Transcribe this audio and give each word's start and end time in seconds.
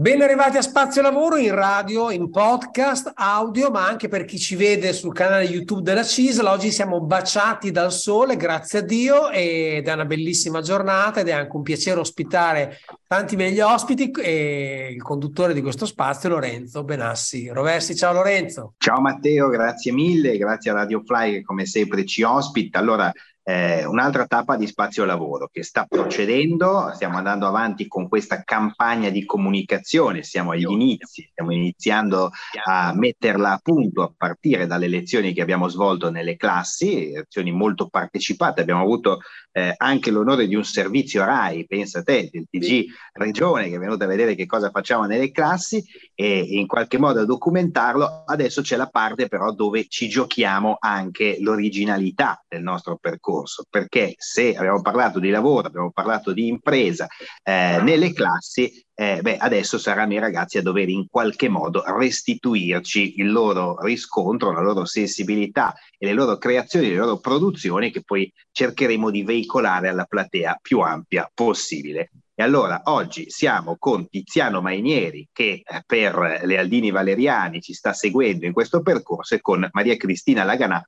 Ben 0.00 0.22
arrivati 0.22 0.56
a 0.56 0.62
Spazio 0.62 1.02
Lavoro 1.02 1.36
in 1.36 1.54
radio, 1.54 2.10
in 2.10 2.30
podcast, 2.30 3.12
audio, 3.16 3.70
ma 3.70 3.86
anche 3.86 4.08
per 4.08 4.24
chi 4.24 4.38
ci 4.38 4.56
vede 4.56 4.94
sul 4.94 5.12
canale 5.12 5.44
YouTube 5.44 5.82
della 5.82 6.02
CISL. 6.02 6.46
Oggi 6.46 6.70
siamo 6.70 7.02
baciati 7.02 7.70
dal 7.70 7.92
sole, 7.92 8.38
grazie 8.38 8.78
a 8.78 8.82
Dio, 8.82 9.28
ed 9.28 9.86
è 9.86 9.92
una 9.92 10.06
bellissima 10.06 10.62
giornata 10.62 11.20
ed 11.20 11.28
è 11.28 11.32
anche 11.32 11.54
un 11.54 11.60
piacere 11.60 12.00
ospitare 12.00 12.78
tanti 13.06 13.36
begli 13.36 13.60
ospiti 13.60 14.10
e 14.10 14.94
il 14.94 15.02
conduttore 15.02 15.52
di 15.52 15.60
questo 15.60 15.84
spazio, 15.84 16.30
Lorenzo 16.30 16.82
Benassi. 16.82 17.48
Roversi, 17.48 17.94
ciao 17.94 18.14
Lorenzo. 18.14 18.72
Ciao 18.78 19.02
Matteo, 19.02 19.48
grazie 19.48 19.92
mille, 19.92 20.38
grazie 20.38 20.70
a 20.70 20.74
Radio 20.74 21.02
Fly 21.04 21.32
che 21.32 21.42
come 21.42 21.66
sempre 21.66 22.06
ci 22.06 22.22
ospita. 22.22 22.78
Allora, 22.78 23.12
eh, 23.50 23.84
un'altra 23.84 24.26
tappa 24.26 24.56
di 24.56 24.66
spazio 24.68 25.04
lavoro 25.04 25.48
che 25.52 25.64
sta 25.64 25.84
procedendo, 25.84 26.92
stiamo 26.94 27.16
andando 27.16 27.46
avanti 27.46 27.88
con 27.88 28.08
questa 28.08 28.42
campagna 28.44 29.10
di 29.10 29.24
comunicazione, 29.24 30.22
siamo 30.22 30.52
agli 30.52 30.70
inizi, 30.70 31.28
stiamo 31.30 31.52
iniziando 31.52 32.30
a 32.64 32.92
metterla 32.94 33.52
a 33.52 33.60
punto 33.60 34.02
a 34.02 34.12
partire 34.16 34.66
dalle 34.66 34.86
lezioni 34.86 35.32
che 35.32 35.42
abbiamo 35.42 35.68
svolto 35.68 36.10
nelle 36.10 36.36
classi, 36.36 37.10
lezioni 37.10 37.50
molto 37.50 37.88
partecipate, 37.88 38.60
abbiamo 38.60 38.82
avuto 38.82 39.18
eh, 39.50 39.74
anche 39.76 40.12
l'onore 40.12 40.46
di 40.46 40.54
un 40.54 40.64
servizio 40.64 41.24
RAI, 41.24 41.66
pensa 41.66 42.02
te, 42.02 42.30
del 42.30 42.46
TG 42.48 42.86
Regione 43.14 43.68
che 43.68 43.74
è 43.74 43.78
venuto 43.78 44.04
a 44.04 44.08
vedere 44.08 44.36
che 44.36 44.46
cosa 44.46 44.70
facciamo 44.70 45.06
nelle 45.06 45.32
classi 45.32 45.84
e 46.14 46.38
in 46.38 46.68
qualche 46.68 46.98
modo 46.98 47.20
a 47.20 47.24
documentarlo, 47.24 48.24
adesso 48.26 48.62
c'è 48.62 48.76
la 48.76 48.88
parte 48.88 49.26
però 49.26 49.52
dove 49.52 49.86
ci 49.88 50.08
giochiamo 50.08 50.76
anche 50.78 51.38
l'originalità 51.40 52.44
del 52.46 52.62
nostro 52.62 52.96
percorso 52.96 53.39
discorso, 53.40 53.64
perché 53.68 54.14
se 54.18 54.54
abbiamo 54.54 54.82
parlato 54.82 55.18
di 55.18 55.30
lavoro, 55.30 55.66
abbiamo 55.66 55.90
parlato 55.90 56.32
di 56.32 56.48
impresa 56.48 57.06
eh, 57.42 57.80
nelle 57.82 58.12
classi, 58.12 58.84
eh, 58.94 59.20
beh, 59.22 59.36
adesso 59.38 59.78
saranno 59.78 60.14
i 60.14 60.18
ragazzi 60.18 60.58
a 60.58 60.62
dover 60.62 60.88
in 60.88 61.06
qualche 61.08 61.48
modo 61.48 61.82
restituirci 61.86 63.18
il 63.18 63.30
loro 63.30 63.80
riscontro, 63.82 64.52
la 64.52 64.60
loro 64.60 64.84
sensibilità 64.84 65.74
e 65.96 66.06
le 66.06 66.12
loro 66.12 66.36
creazioni, 66.36 66.90
le 66.90 66.96
loro 66.96 67.18
produzioni 67.18 67.90
che 67.90 68.02
poi 68.02 68.30
cercheremo 68.52 69.10
di 69.10 69.22
veicolare 69.22 69.88
alla 69.88 70.04
platea 70.04 70.58
più 70.60 70.80
ampia 70.80 71.30
possibile. 71.32 72.10
E 72.34 72.42
allora 72.42 72.80
oggi 72.84 73.26
siamo 73.28 73.76
con 73.78 74.08
Tiziano 74.08 74.62
Mainieri 74.62 75.28
che 75.30 75.62
eh, 75.62 75.82
per 75.84 76.40
le 76.44 76.58
Aldini 76.58 76.90
Valeriani 76.90 77.60
ci 77.60 77.74
sta 77.74 77.92
seguendo 77.92 78.46
in 78.46 78.54
questo 78.54 78.80
percorso 78.80 79.34
e 79.34 79.42
con 79.42 79.68
Maria 79.72 79.94
Cristina 79.96 80.42
Laganà 80.42 80.82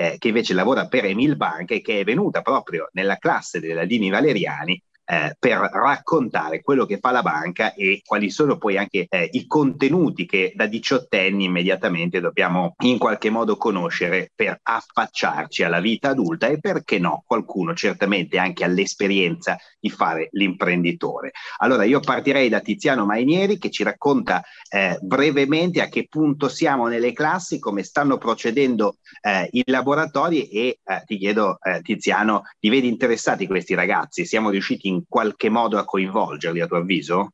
eh, 0.00 0.16
che 0.16 0.28
invece 0.28 0.54
lavora 0.54 0.86
per 0.86 1.06
Emil 1.06 1.36
Bank 1.36 1.72
e 1.72 1.80
che 1.80 1.98
è 1.98 2.04
venuta 2.04 2.40
proprio 2.40 2.88
nella 2.92 3.16
classe 3.16 3.58
delle 3.58 3.80
Aldini 3.80 4.10
Valeriani 4.10 4.80
eh, 5.10 5.34
per 5.38 5.70
raccontare 5.72 6.60
quello 6.60 6.84
che 6.84 6.98
fa 6.98 7.12
la 7.12 7.22
banca 7.22 7.72
e 7.72 8.02
quali 8.04 8.28
sono 8.28 8.58
poi 8.58 8.76
anche 8.76 9.06
eh, 9.08 9.28
i 9.32 9.46
contenuti 9.46 10.26
che 10.26 10.52
da 10.54 10.66
diciottenni 10.66 11.44
immediatamente 11.44 12.20
dobbiamo 12.20 12.74
in 12.80 12.98
qualche 12.98 13.30
modo 13.30 13.56
conoscere 13.56 14.30
per 14.34 14.60
affacciarci 14.62 15.62
alla 15.62 15.80
vita 15.80 16.10
adulta 16.10 16.48
e 16.48 16.60
perché 16.60 16.98
no, 16.98 17.22
qualcuno 17.26 17.74
certamente 17.74 18.38
anche 18.38 18.64
all'esperienza 18.64 19.56
di 19.80 19.88
fare 19.88 20.28
l'imprenditore. 20.32 21.30
Allora 21.58 21.84
io 21.84 22.00
partirei 22.00 22.50
da 22.50 22.60
Tiziano 22.60 23.06
Mainieri 23.06 23.56
che 23.56 23.70
ci 23.70 23.84
racconta 23.84 24.42
eh, 24.68 24.98
brevemente 25.00 25.80
a 25.80 25.88
che 25.88 26.06
punto 26.06 26.48
siamo 26.48 26.86
nelle 26.86 27.14
classi, 27.14 27.58
come 27.58 27.82
stanno 27.82 28.18
procedendo 28.18 28.96
eh, 29.22 29.48
i 29.52 29.62
laboratori 29.66 30.48
e 30.48 30.80
eh, 30.84 31.02
ti 31.06 31.16
chiedo 31.16 31.58
eh, 31.62 31.80
Tiziano, 31.80 32.42
li 32.60 32.68
vedi 32.68 32.88
interessati 32.88 33.46
questi 33.46 33.74
ragazzi? 33.74 34.26
Siamo 34.26 34.50
riusciti 34.50 34.88
in 34.88 34.97
in 34.98 35.04
qualche 35.08 35.48
modo 35.48 35.78
a 35.78 35.84
coinvolgerli, 35.84 36.60
a 36.60 36.66
tuo 36.66 36.76
avviso? 36.76 37.32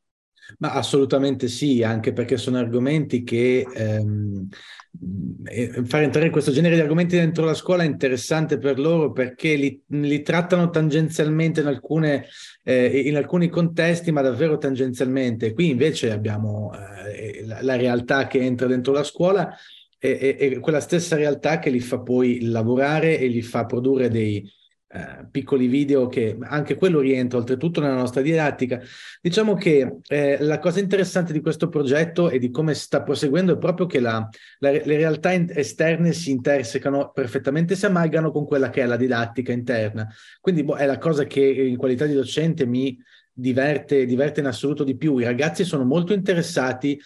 Ma 0.58 0.72
assolutamente 0.72 1.48
sì, 1.48 1.82
anche 1.82 2.12
perché 2.12 2.36
sono 2.36 2.58
argomenti 2.58 3.22
che 3.22 3.66
ehm, 3.74 4.48
fare 5.86 6.04
entrare 6.04 6.30
questo 6.30 6.52
genere 6.52 6.74
di 6.74 6.82
argomenti 6.82 7.16
dentro 7.16 7.44
la 7.44 7.54
scuola 7.54 7.82
è 7.82 7.86
interessante 7.86 8.58
per 8.58 8.78
loro 8.78 9.10
perché 9.10 9.54
li, 9.54 9.82
li 9.86 10.22
trattano 10.22 10.68
tangenzialmente 10.68 11.60
in, 11.62 11.66
alcune, 11.66 12.26
eh, 12.62 13.00
in, 13.00 13.16
alcuni 13.16 13.48
contesti, 13.48 14.12
ma 14.12 14.20
davvero 14.20 14.58
tangenzialmente. 14.58 15.54
Qui 15.54 15.70
invece 15.70 16.12
abbiamo 16.12 16.72
eh, 17.06 17.42
la, 17.46 17.62
la, 17.62 17.76
realtà 17.76 18.26
che 18.26 18.40
entra 18.40 18.66
dentro 18.66 18.92
la 18.92 19.02
scuola 19.02 19.56
e, 19.98 20.36
e, 20.38 20.52
e 20.52 20.58
quella 20.58 20.80
stessa 20.80 21.16
realtà 21.16 21.58
che 21.58 21.70
li 21.70 21.80
fa 21.80 22.00
poi 22.00 22.42
lavorare 22.42 23.18
e 23.18 23.26
li 23.28 23.42
fa 23.42 23.64
produrre 23.64 24.10
dei, 24.10 24.46
eh, 24.94 25.26
piccoli 25.28 25.66
video 25.66 26.06
che 26.06 26.36
anche 26.40 26.76
quello 26.76 27.00
rientra 27.00 27.36
oltretutto 27.36 27.80
nella 27.80 27.96
nostra 27.96 28.20
didattica. 28.20 28.80
Diciamo 29.20 29.54
che 29.54 29.96
eh, 30.06 30.36
la 30.38 30.60
cosa 30.60 30.78
interessante 30.78 31.32
di 31.32 31.40
questo 31.40 31.68
progetto 31.68 32.30
e 32.30 32.38
di 32.38 32.48
come 32.52 32.74
sta 32.74 33.02
proseguendo 33.02 33.54
è 33.54 33.58
proprio 33.58 33.86
che 33.86 33.98
la, 33.98 34.28
la, 34.60 34.70
le 34.70 34.96
realtà 34.96 35.32
in, 35.32 35.50
esterne 35.52 36.12
si 36.12 36.30
intersecano 36.30 37.10
perfettamente, 37.10 37.74
si 37.74 37.86
amalgano 37.86 38.30
con 38.30 38.46
quella 38.46 38.70
che 38.70 38.82
è 38.82 38.86
la 38.86 38.96
didattica 38.96 39.50
interna. 39.50 40.08
Quindi 40.40 40.62
boh, 40.62 40.76
è 40.76 40.86
la 40.86 40.98
cosa 40.98 41.24
che 41.24 41.40
in 41.40 41.76
qualità 41.76 42.06
di 42.06 42.14
docente 42.14 42.64
mi 42.64 42.96
diverte, 43.32 44.06
diverte 44.06 44.38
in 44.38 44.46
assoluto 44.46 44.84
di 44.84 44.96
più. 44.96 45.18
I 45.18 45.24
ragazzi 45.24 45.64
sono 45.64 45.84
molto 45.84 46.12
interessati 46.12 47.00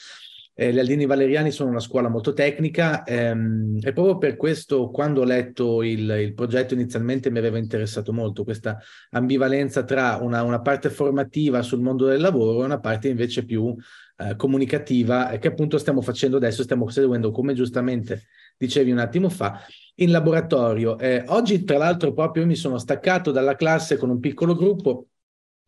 eh, 0.61 0.73
gli 0.73 0.79
Aldini 0.81 1.07
Valeriani 1.07 1.53
sono 1.53 1.71
una 1.71 1.79
scuola 1.79 2.09
molto 2.09 2.33
tecnica 2.33 3.05
ehm, 3.05 3.79
e 3.81 3.93
proprio 3.93 4.19
per 4.19 4.37
questo 4.37 4.91
quando 4.91 5.21
ho 5.21 5.25
letto 5.25 5.85
il, 5.85 6.01
il, 6.21 6.35
progetto 6.35 6.75
inizialmente 6.75 7.31
mi 7.31 7.39
aveva 7.39 7.59
interessato 7.59 8.13
molto 8.13 8.43
questa 8.43 8.77
ambivalenza 9.11 9.85
tra 9.85 10.19
una, 10.21 10.43
una 10.43 10.61
parte 10.61 10.91
formativa 10.91 11.63
sul 11.63 11.81
mondo 11.81 12.07
del 12.07 12.21
lavoro 12.21 12.63
e 12.63 12.65
una 12.65 12.81
parte 12.81 13.07
invece 13.07 13.45
più 13.45 13.73
eh, 14.17 14.35
comunicativa 14.35 15.29
che 15.39 15.47
appunto 15.47 15.79
stiamo 15.79 16.01
facendo 16.01 16.39
adesso, 16.39 16.65
stiamo 16.65 16.89
seguendo 16.89 17.31
come 17.31 17.55
giustamente 17.55 18.25
dicevi 18.57 18.91
un 18.91 18.99
attimo 18.99 19.29
fa 19.29 19.61
in 20.01 20.11
laboratorio. 20.11 20.99
Eh, 20.99 21.23
oggi 21.29 21.63
tra 21.63 21.79
l'altro 21.79 22.13
proprio 22.13 22.45
mi 22.47 22.57
sono 22.57 22.79
staccato 22.79 23.31
dalla 23.31 23.55
classe 23.55 23.97
con 23.97 24.11
un 24.11 24.19
piccolo 24.19 24.57
gruppo 24.57 25.07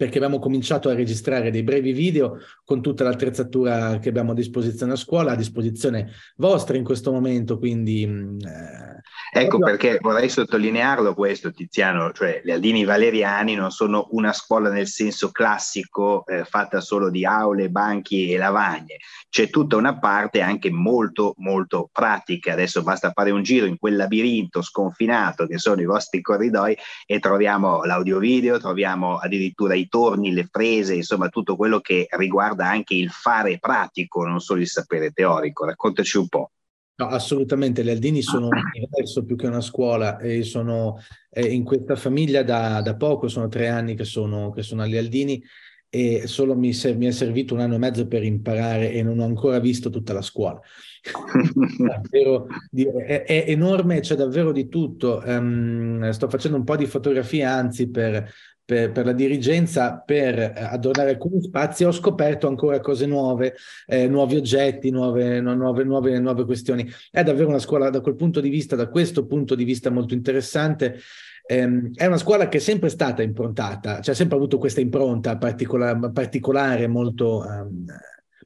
perché 0.01 0.17
abbiamo 0.17 0.39
cominciato 0.39 0.89
a 0.89 0.95
registrare 0.95 1.51
dei 1.51 1.63
brevi 1.63 1.93
video 1.93 2.39
con 2.65 2.81
tutta 2.81 3.05
l'attrezzatura 3.05 3.99
che 3.99 4.09
abbiamo 4.09 4.31
a 4.31 4.35
disposizione 4.35 4.93
a 4.93 4.97
scuola, 4.97 5.33
a 5.33 5.37
disposizione 5.37 6.11
vostra 6.37 6.79
in 6.79 6.85
questo 6.85 7.13
momento, 7.13 7.59
quindi... 7.59 8.07
Mm, 8.07 8.39
eh, 8.41 9.41
ecco 9.41 9.59
proprio... 9.59 9.77
perché 9.77 9.99
vorrei 10.01 10.31
sottolinearlo 10.31 11.13
questo 11.13 11.51
Tiziano, 11.51 12.13
cioè 12.13 12.41
gli 12.43 12.51
Aldini 12.51 12.85
Valeriani 12.85 13.55
non 13.55 13.71
sono 13.71 14.09
una 14.13 14.33
scuola 14.33 14.71
nel 14.71 14.87
senso 14.87 15.31
classico 15.33 16.25
eh, 16.25 16.47
fatta 16.47 16.81
solo 16.81 17.11
di 17.11 17.27
aule, 17.27 17.69
banchi 17.69 18.33
e 18.33 18.39
lavagne, 18.39 18.97
c'è 19.29 19.51
tutta 19.51 19.77
una 19.77 19.99
parte 19.99 20.41
anche 20.41 20.71
molto 20.71 21.35
molto 21.37 21.91
pratica, 21.93 22.55
adesso 22.55 22.83
basta 22.83 23.13
fare 23.13 23.33
un 23.33 23.43
giro 23.43 23.67
in 23.67 23.77
quel 23.77 23.97
labirinto 23.97 24.63
sconfinato 24.63 25.47
che 25.47 25.59
sono 25.59 25.83
i 25.83 25.85
vostri 25.85 26.23
corridoi 26.23 26.75
e 27.05 27.19
troviamo 27.19 27.85
l'audio 27.85 28.19
video, 28.19 28.59
troviamo 28.59 29.19
addirittura 29.19 29.75
i 29.75 29.89
torni, 29.91 30.33
le 30.33 30.49
prese, 30.51 30.95
insomma 30.95 31.29
tutto 31.29 31.57
quello 31.57 31.81
che 31.81 32.07
riguarda 32.13 32.67
anche 32.67 32.95
il 32.95 33.11
fare 33.11 33.59
pratico, 33.59 34.25
non 34.25 34.41
solo 34.41 34.63
il 34.63 34.69
sapere 34.69 35.11
teorico. 35.11 35.67
Raccontaci 35.67 36.17
un 36.17 36.29
po'. 36.29 36.53
No, 37.01 37.07
assolutamente, 37.07 37.83
le 37.83 37.93
Aldini 37.93 38.21
sono 38.21 38.49
un 38.49 38.63
universo 38.75 39.25
più 39.25 39.35
che 39.35 39.47
una 39.47 39.63
scuola 39.63 40.19
e 40.19 40.43
sono 40.43 40.99
eh, 41.31 41.47
in 41.47 41.65
questa 41.65 41.97
famiglia 41.97 42.43
da, 42.43 42.83
da, 42.83 42.95
poco, 42.95 43.27
sono 43.27 43.49
tre 43.49 43.69
anni 43.69 43.95
che 43.95 44.05
sono, 44.05 44.51
che 44.51 44.63
sono 44.63 44.83
agli 44.83 44.99
Aldini 44.99 45.43
e 45.89 46.27
solo 46.27 46.55
mi, 46.55 46.73
mi, 46.97 47.07
è 47.07 47.11
servito 47.11 47.55
un 47.55 47.61
anno 47.61 47.75
e 47.75 47.79
mezzo 47.79 48.07
per 48.07 48.23
imparare 48.23 48.93
e 48.93 49.03
non 49.03 49.19
ho 49.19 49.25
ancora 49.25 49.59
visto 49.59 49.91
tutta 49.91 50.13
la 50.13 50.23
scuola. 50.23 50.61
davvero, 51.79 52.47
è, 52.71 53.25
è, 53.25 53.45
enorme, 53.49 54.01
c'è 54.01 54.15
davvero 54.15 54.53
di 54.53 54.69
tutto. 54.69 55.23
Um, 55.25 56.11
sto 56.11 56.29
facendo 56.29 56.59
un 56.59 56.65
po' 56.65 56.77
di 56.77 56.87
fotografie, 56.87 57.45
anzi, 57.45 57.91
per, 57.91 58.31
per, 58.71 58.93
per, 58.93 59.05
la 59.05 59.13
dirigenza 59.13 59.99
per 59.99 60.39
eh, 60.39 60.53
adornare 60.55 61.11
alcuni 61.11 61.43
spazi 61.43 61.83
ho 61.83 61.91
scoperto 61.91 62.47
ancora 62.47 62.79
cose 62.79 63.05
nuove, 63.05 63.57
eh, 63.85 64.07
nuovi 64.07 64.37
oggetti, 64.37 64.91
nuove, 64.91 65.41
nuove, 65.41 65.83
nuove, 65.83 66.17
nuove 66.21 66.45
questioni. 66.45 66.89
È 67.11 67.25
davvero 67.25 67.49
una 67.49 67.59
scuola 67.59 67.91
da 67.91 68.01
quel 68.01 68.15
punto 68.15 68.41
di 68.41 68.49
vista, 68.49 68.77
da 68.77 68.89
questo 68.89 69.27
punto 69.27 69.57
di 69.57 69.65
vista 69.65 69.91
molto 69.91 70.15
interessante. 70.15 71.01
Ehm, 71.47 71.93
è 71.97 72.07
una 72.07 72.17
scuola 72.17 72.49
che 72.49 72.59
è 72.59 72.61
sempre 72.61 72.91
stata 72.91 73.23
improntata, 73.23 74.01
cioè 74.01 74.15
ha 74.15 74.17
sempre 74.17 74.37
avuto 74.37 74.57
questa 74.59 74.81
impronta 74.81 75.37
particola- 75.37 75.99
particolare, 76.13 76.87
molto 76.87 77.45
um, 77.45 77.85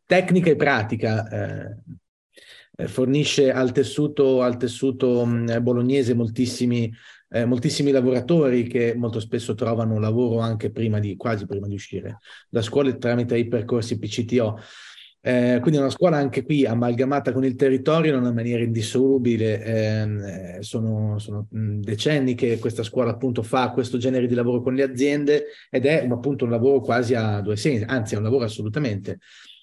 tecnica 0.07 0.49
e 0.49 0.57
pratica. 0.57 1.29
Eh, 1.29 2.87
fornisce 2.87 3.53
al 3.53 3.73
tessuto, 3.73 4.41
al 4.41 4.57
tessuto 4.57 5.21
um, 5.21 5.63
bolognese 5.63 6.15
moltissimi 6.15 6.91
eh, 7.29 7.45
moltissimi 7.45 7.91
lavoratori 7.91 8.67
che 8.67 8.95
molto 8.95 9.21
spesso 9.21 9.55
trovano 9.55 9.99
lavoro 9.99 10.41
anche 10.41 10.71
prima 10.71 10.99
di, 10.99 11.17
quasi 11.17 11.47
prima 11.47 11.67
di 11.67 11.75
uscire 11.75 12.19
da 12.49 12.63
scuola 12.63 12.93
tramite 12.95 13.37
i 13.37 13.49
percorsi 13.49 13.99
PCTO. 13.99 14.59
Eh, 15.27 15.59
quindi 15.63 15.79
una 15.79 15.89
scuola 15.89 16.19
anche 16.19 16.45
qui 16.45 16.67
amalgamata 16.67 17.33
con 17.33 17.47
il 17.47 17.57
territorio 17.57 18.13
in 18.13 18.21
una 18.21 18.33
maniera 18.33 18.63
indissolubile. 18.63 19.65
Ehm, 19.65 20.21
eh, 20.21 20.59
sono, 20.61 21.19
sono, 21.19 21.47
decenni 21.51 22.35
che 22.35 22.59
questa 22.59 22.83
scuola 22.83 23.13
appunto 23.13 23.43
fa 23.43 23.71
questo 23.71 23.97
genere 23.97 24.27
di 24.27 24.35
lavoro 24.35 24.61
con 24.61 24.75
le 24.75 24.83
aziende 24.83 25.47
ed 25.71 25.87
è 25.87 26.07
appunto 26.11 26.45
un 26.45 26.51
lavoro 26.51 26.81
quasi 26.81 27.15
a 27.15 27.41
due 27.41 27.57
sensi, 27.57 27.85
anzi 27.87 28.15
è 28.15 28.17
un 28.19 28.25
lavoro 28.25 28.45
assolutamente 28.45 29.19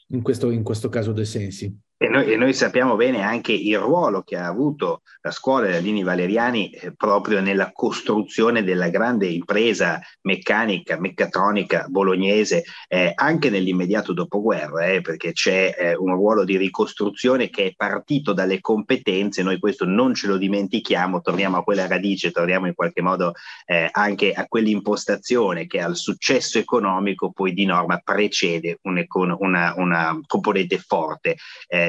in 0.07 0.21
questo, 0.23 0.49
in 0.49 0.63
questo 0.63 0.89
caso 0.89 1.11
De 1.11 1.25
Sensi. 1.25 1.79
E 2.03 2.09
noi, 2.09 2.31
e 2.31 2.35
noi, 2.35 2.51
sappiamo 2.55 2.95
bene 2.95 3.21
anche 3.21 3.51
il 3.51 3.77
ruolo 3.77 4.23
che 4.23 4.35
ha 4.35 4.47
avuto 4.47 5.03
la 5.21 5.29
scuola 5.29 5.67
della 5.67 5.81
Dini 5.81 6.01
Valeriani 6.01 6.71
eh, 6.71 6.95
proprio 6.95 7.41
nella 7.41 7.69
costruzione 7.71 8.63
della 8.63 8.89
grande 8.89 9.27
impresa 9.27 9.99
meccanica, 10.21 10.99
meccatronica 10.99 11.85
bolognese, 11.89 12.63
eh, 12.87 13.11
anche 13.13 13.51
nell'immediato 13.51 14.13
dopoguerra, 14.13 14.87
eh, 14.87 15.01
perché 15.01 15.31
c'è 15.33 15.75
eh, 15.77 15.95
un 15.95 16.15
ruolo 16.15 16.43
di 16.43 16.57
ricostruzione 16.57 17.51
che 17.51 17.65
è 17.65 17.73
partito 17.75 18.33
dalle 18.33 18.61
competenze, 18.61 19.43
noi 19.43 19.59
questo 19.59 19.85
non 19.85 20.15
ce 20.15 20.25
lo 20.25 20.37
dimentichiamo, 20.37 21.21
torniamo 21.21 21.57
a 21.57 21.63
quella 21.63 21.85
radice, 21.85 22.31
torniamo 22.31 22.65
in 22.65 22.73
qualche 22.73 23.03
modo 23.03 23.33
eh, 23.67 23.87
anche 23.91 24.33
a 24.33 24.47
quell'impostazione 24.47 25.67
che 25.67 25.79
al 25.79 25.95
successo 25.95 26.57
economico 26.57 27.31
poi 27.31 27.53
di 27.53 27.65
norma 27.65 28.01
precede 28.03 28.79
un, 28.81 29.05
una, 29.37 29.75
una, 29.77 30.19
componente 30.25 30.79
forte 30.79 31.35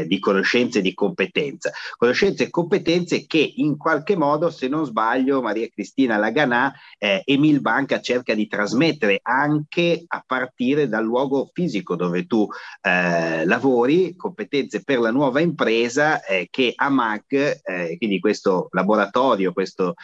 eh, 0.02 0.06
di 0.06 0.18
conoscenze 0.18 0.78
e 0.78 0.82
di 0.82 0.94
competenza. 0.94 1.70
Conoscenze 1.96 2.44
e 2.44 2.50
competenze 2.50 3.26
che 3.26 3.52
in 3.56 3.76
qualche 3.76 4.16
modo, 4.16 4.50
se 4.50 4.68
non 4.68 4.84
sbaglio, 4.84 5.42
Maria 5.42 5.68
Cristina 5.68 6.16
Laganà, 6.16 6.72
eh, 6.98 7.22
Emil 7.24 7.60
Banca 7.60 8.00
cerca 8.00 8.34
di 8.34 8.46
trasmettere 8.46 9.20
anche 9.22 10.04
a 10.06 10.22
partire 10.26 10.88
dal 10.88 11.04
luogo 11.04 11.50
fisico 11.52 11.96
dove 11.96 12.26
tu 12.26 12.46
eh, 12.82 13.44
lavori, 13.44 14.16
competenze 14.16 14.82
per 14.82 14.98
la 14.98 15.10
nuova 15.10 15.40
impresa 15.40 16.24
eh, 16.24 16.48
che 16.50 16.72
a 16.74 16.88
MAG, 16.88 17.60
eh, 17.62 17.96
quindi 17.98 18.20
questo 18.20 18.68
laboratorio, 18.70 19.52
questo 19.52 19.94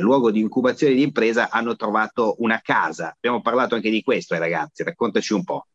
luogo 0.00 0.30
di 0.30 0.40
incubazione 0.40 0.94
di 0.94 1.02
impresa, 1.02 1.50
hanno 1.50 1.76
trovato 1.76 2.36
una 2.38 2.60
casa. 2.62 3.12
Abbiamo 3.14 3.40
parlato 3.40 3.74
anche 3.74 3.90
di 3.90 4.02
questo, 4.02 4.34
eh, 4.34 4.38
ragazzi, 4.38 4.82
raccontaci 4.82 5.32
un 5.34 5.44
po'. 5.44 5.66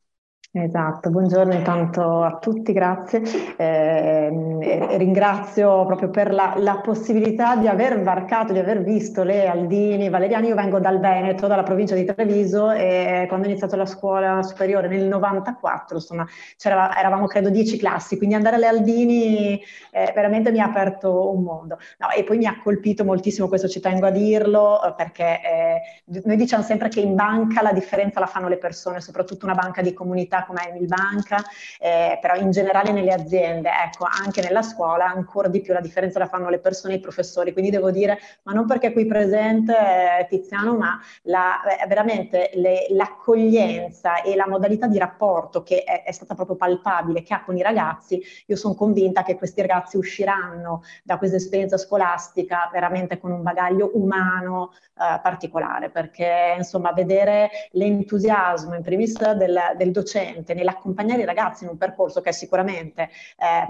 Esatto, 0.50 1.12
buongiorno 1.12 1.54
intanto 1.54 2.24
a 2.24 2.38
tutti, 2.40 2.72
grazie. 2.74 3.22
Eh, 3.58 4.98
ringrazio 4.98 5.86
proprio 5.86 6.10
per 6.10 6.34
la, 6.34 6.56
la, 6.58 6.80
possibilità 6.80 7.58
di 7.58 7.68
aver 7.68 8.02
varcato, 8.02 8.54
di 8.54 8.60
aver 8.60 8.82
visto 8.82 9.24
le 9.24 9.46
Aldini, 9.46 10.10
Valeriani. 10.10 10.48
Io 10.48 10.56
vengo 10.56 10.80
dal 10.80 11.00
Veneto, 11.00 11.48
dalla 11.48 11.64
provincia 11.64 11.94
di 11.94 12.06
Treviso 12.06 12.72
e 12.72 13.26
quando 13.28 13.46
ho 13.46 13.50
iniziato 13.50 13.76
la 13.76 13.86
scuola 13.86 14.42
superiore 14.42 14.88
nel 14.88 15.08
94, 15.08 15.98
insomma, 15.98 16.26
eravamo 16.64 17.28
credo 17.28 17.50
10 17.50 17.78
classi, 17.78 18.18
quindi 18.18 18.34
andare 18.34 18.56
alle 18.56 18.68
Aldini 18.68 19.62
eh, 19.92 20.12
veramente 20.16 20.52
mi 20.52 20.60
ha 20.60 20.66
aperto 20.66 21.30
un 21.36 21.44
mondo. 21.44 21.78
No, 22.00 22.10
e 22.10 22.24
poi 22.24 22.38
mi 22.38 22.46
ha 22.46 22.60
colpito 22.64 23.04
moltissimo, 23.04 23.48
questo 23.48 23.68
ci 23.68 23.80
tengo 23.80 24.08
a 24.08 24.12
dirlo, 24.12 24.80
perché 24.96 25.40
eh, 25.44 26.22
noi 26.24 26.38
diciamo 26.38 26.64
sempre 26.64 26.88
che 26.88 27.02
in 27.02 27.14
banca 27.16 27.62
la 27.62 27.74
differenza 27.74 28.20
la 28.20 28.28
fanno 28.28 28.48
le 28.48 28.58
persone, 28.58 29.02
soprattutto 29.02 29.46
una 29.46 29.54
banca 29.54 29.82
di 29.82 29.94
comunità 29.94 30.37
come 30.46 30.68
Emil 30.70 30.88
Banca, 30.88 31.44
eh, 31.80 32.18
però 32.22 32.36
in 32.36 32.52
generale 32.52 32.92
nelle 32.92 33.14
aziende, 33.14 33.70
ecco, 33.70 34.06
anche 34.06 34.42
nella 34.42 34.62
scuola 34.62 35.06
ancora 35.06 35.48
di 35.48 35.62
più 35.62 35.74
la 35.74 35.82
differenza 35.82 36.20
la 36.20 36.28
fanno 36.28 36.50
le 36.50 36.60
persone 36.60 36.94
e 36.94 36.98
i 36.98 37.02
professori, 37.02 37.54
quindi 37.54 37.72
devo 37.72 37.92
dire, 37.92 38.20
ma 38.44 38.54
non 38.54 38.66
perché 38.66 38.92
qui 38.92 39.06
presente 39.06 39.74
eh, 39.74 40.28
Tiziano, 40.28 40.78
ma 40.78 41.00
la, 41.24 41.62
eh, 41.64 41.88
veramente 41.88 42.52
le, 42.54 42.88
l'accoglienza 42.90 44.22
e 44.22 44.36
la 44.36 44.48
modalità 44.48 44.88
di 44.88 44.98
rapporto 44.98 45.64
che 45.64 45.84
è, 45.84 46.04
è, 46.04 46.12
stata 46.12 46.36
proprio 46.36 46.56
palpabile, 46.56 47.24
che 47.24 47.34
ha 47.34 47.44
con 47.44 47.58
i 47.58 47.62
ragazzi, 47.62 48.22
io 48.46 48.56
sono 48.56 48.76
convinta 48.76 49.24
che 49.24 49.36
questi 49.36 49.62
ragazzi 49.62 49.98
usciranno 49.98 50.84
da 51.04 51.18
questa 51.18 51.38
esperienza 51.38 51.78
scolastica 51.78 52.70
veramente 52.72 53.18
con 53.20 53.32
un 53.32 53.42
bagaglio 53.42 53.92
umano 53.94 54.72
eh, 55.00 55.20
particolare, 55.22 55.90
perché 55.90 56.56
insomma 56.58 56.92
vedere 56.92 57.50
l'entusiasmo 57.72 58.76
in 58.76 58.82
primis 58.82 59.16
del, 59.34 59.60
del 59.76 59.92
docente, 59.92 60.27
docente 60.28 60.54
nell'accompagnare 60.54 61.22
i 61.22 61.26
ragazzi 61.26 61.64
in 61.64 61.70
un 61.72 61.78
percorso 61.78 62.22
che 62.22 62.30
è 62.30 62.34
sicuramente 62.34 63.04
eh, 63.38 63.68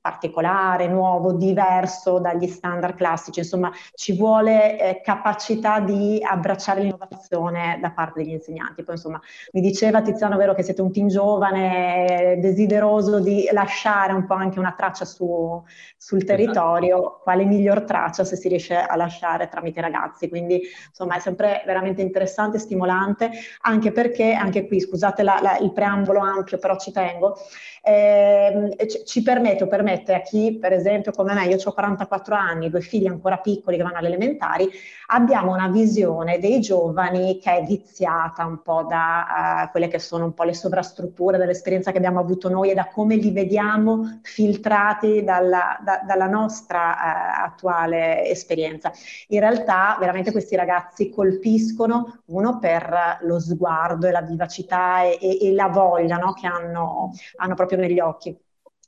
particolare, 0.00 0.86
nuovo, 0.88 1.32
diverso 1.32 2.18
dagli 2.18 2.46
standard 2.46 2.94
classici, 2.94 3.40
insomma 3.40 3.70
ci 3.94 4.16
vuole 4.16 4.78
eh, 4.78 5.00
capacità 5.02 5.80
di 5.80 6.18
abbracciare 6.22 6.82
l'innovazione 6.82 7.78
da 7.80 7.90
parte 7.90 8.22
degli 8.22 8.32
insegnanti. 8.32 8.82
Poi 8.82 8.94
insomma 8.94 9.20
mi 9.52 9.60
diceva 9.60 10.02
Tiziano, 10.02 10.36
vero 10.36 10.54
che 10.54 10.62
siete 10.62 10.82
un 10.82 10.92
team 10.92 11.08
giovane, 11.08 12.38
desideroso 12.40 13.20
di 13.20 13.48
lasciare 13.52 14.12
un 14.12 14.26
po' 14.26 14.34
anche 14.34 14.58
una 14.58 14.74
traccia 14.76 15.04
su, 15.04 15.62
sul 15.96 16.18
esatto. 16.18 16.36
territorio, 16.36 17.20
quale 17.22 17.44
miglior 17.44 17.82
traccia 17.82 18.24
se 18.24 18.36
si 18.36 18.48
riesce 18.48 18.76
a 18.76 18.96
lasciare 18.96 19.48
tramite 19.48 19.78
i 19.78 19.82
ragazzi, 19.82 20.28
quindi 20.28 20.60
insomma 20.88 21.16
è 21.16 21.20
sempre 21.20 21.62
veramente 21.66 22.02
interessante, 22.02 22.58
stimolante, 22.58 23.30
anche 23.62 23.92
perché, 23.92 24.32
anche 24.32 24.66
qui 24.66 24.80
scusate 24.80 25.22
la, 25.22 25.38
la, 25.40 25.58
il 25.58 25.72
preambolo 25.78 26.18
ampio, 26.18 26.58
però 26.58 26.76
ci 26.76 26.90
tengo, 26.90 27.36
eh, 27.84 28.76
ci 29.06 29.22
permette 29.22 29.62
o 29.62 29.68
permette 29.68 30.12
a 30.12 30.22
chi, 30.22 30.58
per 30.60 30.72
esempio 30.72 31.12
come 31.12 31.34
me, 31.34 31.46
io 31.46 31.56
ho 31.62 31.72
44 31.72 32.34
anni, 32.34 32.68
due 32.68 32.80
figli 32.80 33.06
ancora 33.06 33.36
piccoli 33.36 33.76
che 33.76 33.84
vanno 33.84 33.98
alle 33.98 34.08
elementari, 34.08 34.68
abbiamo 35.06 35.52
una 35.52 35.68
visione 35.68 36.40
dei 36.40 36.60
giovani 36.60 37.38
che 37.38 37.58
è 37.58 37.62
viziata 37.62 38.44
un 38.44 38.60
po' 38.60 38.86
da 38.88 39.66
uh, 39.66 39.70
quelle 39.70 39.86
che 39.86 40.00
sono 40.00 40.24
un 40.24 40.34
po' 40.34 40.42
le 40.42 40.52
sovrastrutture 40.52 41.38
dell'esperienza 41.38 41.92
che 41.92 41.98
abbiamo 41.98 42.18
avuto 42.18 42.48
noi 42.48 42.70
e 42.70 42.74
da 42.74 42.88
come 42.88 43.14
li 43.14 43.30
vediamo 43.30 44.18
filtrati 44.22 45.22
dalla, 45.22 45.78
da, 45.80 46.02
dalla 46.04 46.26
nostra 46.26 46.90
uh, 46.90 47.44
attuale 47.44 48.26
esperienza. 48.26 48.90
In 49.28 49.38
realtà 49.38 49.96
veramente 50.00 50.32
questi 50.32 50.56
ragazzi 50.56 51.08
colpiscono 51.08 52.22
uno 52.26 52.58
per 52.58 53.18
lo 53.22 53.38
sguardo 53.38 54.08
e 54.08 54.10
la 54.10 54.22
vivacità 54.22 55.04
e, 55.04 55.18
e, 55.20 55.38
e 55.40 55.52
la 55.52 55.67
voglia 55.68 56.16
no, 56.16 56.32
che 56.32 56.46
hanno, 56.46 57.10
hanno 57.36 57.54
proprio 57.54 57.78
negli 57.78 58.00
occhi 58.00 58.36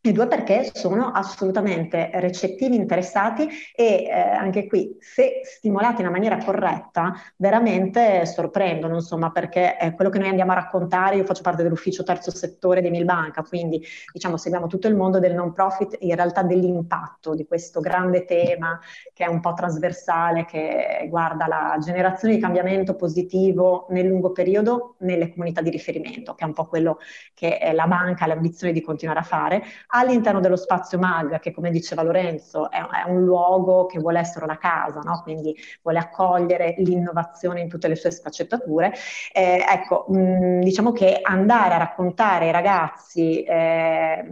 e 0.02 0.12
due 0.12 0.26
perché 0.26 0.70
sono 0.72 1.10
assolutamente 1.10 2.10
recettivi, 2.14 2.74
interessati 2.74 3.46
e 3.74 4.04
eh, 4.04 4.10
anche 4.10 4.66
qui, 4.66 4.96
se 4.98 5.42
stimolati 5.42 6.00
in 6.00 6.06
una 6.06 6.16
maniera 6.16 6.42
corretta, 6.42 7.12
veramente 7.36 8.24
sorprendono, 8.24 8.94
insomma, 8.94 9.30
perché 9.30 9.76
è 9.76 9.92
quello 9.94 10.08
che 10.08 10.18
noi 10.18 10.28
andiamo 10.28 10.52
a 10.52 10.54
raccontare, 10.54 11.16
io 11.16 11.24
faccio 11.24 11.42
parte 11.42 11.62
dell'ufficio 11.62 12.02
terzo 12.02 12.30
settore 12.30 12.80
di 12.80 12.88
Milbanca, 12.88 13.42
quindi 13.42 13.84
diciamo 14.10 14.38
seguiamo 14.38 14.68
tutto 14.68 14.88
il 14.88 14.96
mondo 14.96 15.18
del 15.18 15.34
non 15.34 15.52
profit, 15.52 15.96
in 16.00 16.14
realtà 16.14 16.42
dell'impatto 16.44 17.34
di 17.34 17.46
questo 17.46 17.80
grande 17.80 18.24
tema 18.24 18.80
che 19.12 19.24
è 19.24 19.28
un 19.28 19.40
po' 19.40 19.52
trasversale, 19.52 20.46
che 20.46 21.06
guarda 21.10 21.46
la 21.46 21.76
generazione 21.78 22.36
di 22.36 22.40
cambiamento 22.40 22.96
positivo 22.96 23.86
nel 23.90 24.06
lungo 24.06 24.32
periodo 24.32 24.94
nelle 25.00 25.30
comunità 25.30 25.60
di 25.60 25.68
riferimento, 25.68 26.34
che 26.34 26.44
è 26.44 26.46
un 26.46 26.54
po' 26.54 26.64
quello 26.64 26.96
che 27.34 27.70
la 27.74 27.86
banca 27.86 28.24
ha 28.24 28.28
l'ambizione 28.28 28.72
di 28.72 28.80
continuare 28.80 29.20
a 29.20 29.24
fare 29.24 29.62
all'interno 29.90 30.40
dello 30.40 30.56
spazio 30.56 30.98
MAG, 30.98 31.40
che 31.40 31.52
come 31.52 31.70
diceva 31.70 32.02
Lorenzo 32.02 32.70
è, 32.70 32.78
è 32.78 33.08
un 33.10 33.24
luogo 33.24 33.86
che 33.86 33.98
vuole 33.98 34.18
essere 34.20 34.44
una 34.44 34.58
casa, 34.58 35.00
no? 35.00 35.20
quindi 35.22 35.54
vuole 35.82 35.98
accogliere 35.98 36.74
l'innovazione 36.78 37.60
in 37.60 37.68
tutte 37.68 37.88
le 37.88 37.96
sue 37.96 38.10
sfaccettature. 38.10 38.92
Eh, 39.32 39.64
ecco, 39.68 40.06
mh, 40.08 40.60
diciamo 40.60 40.92
che 40.92 41.20
andare 41.22 41.74
a 41.74 41.78
raccontare 41.78 42.46
ai 42.46 42.52
ragazzi 42.52 43.42
eh, 43.42 44.24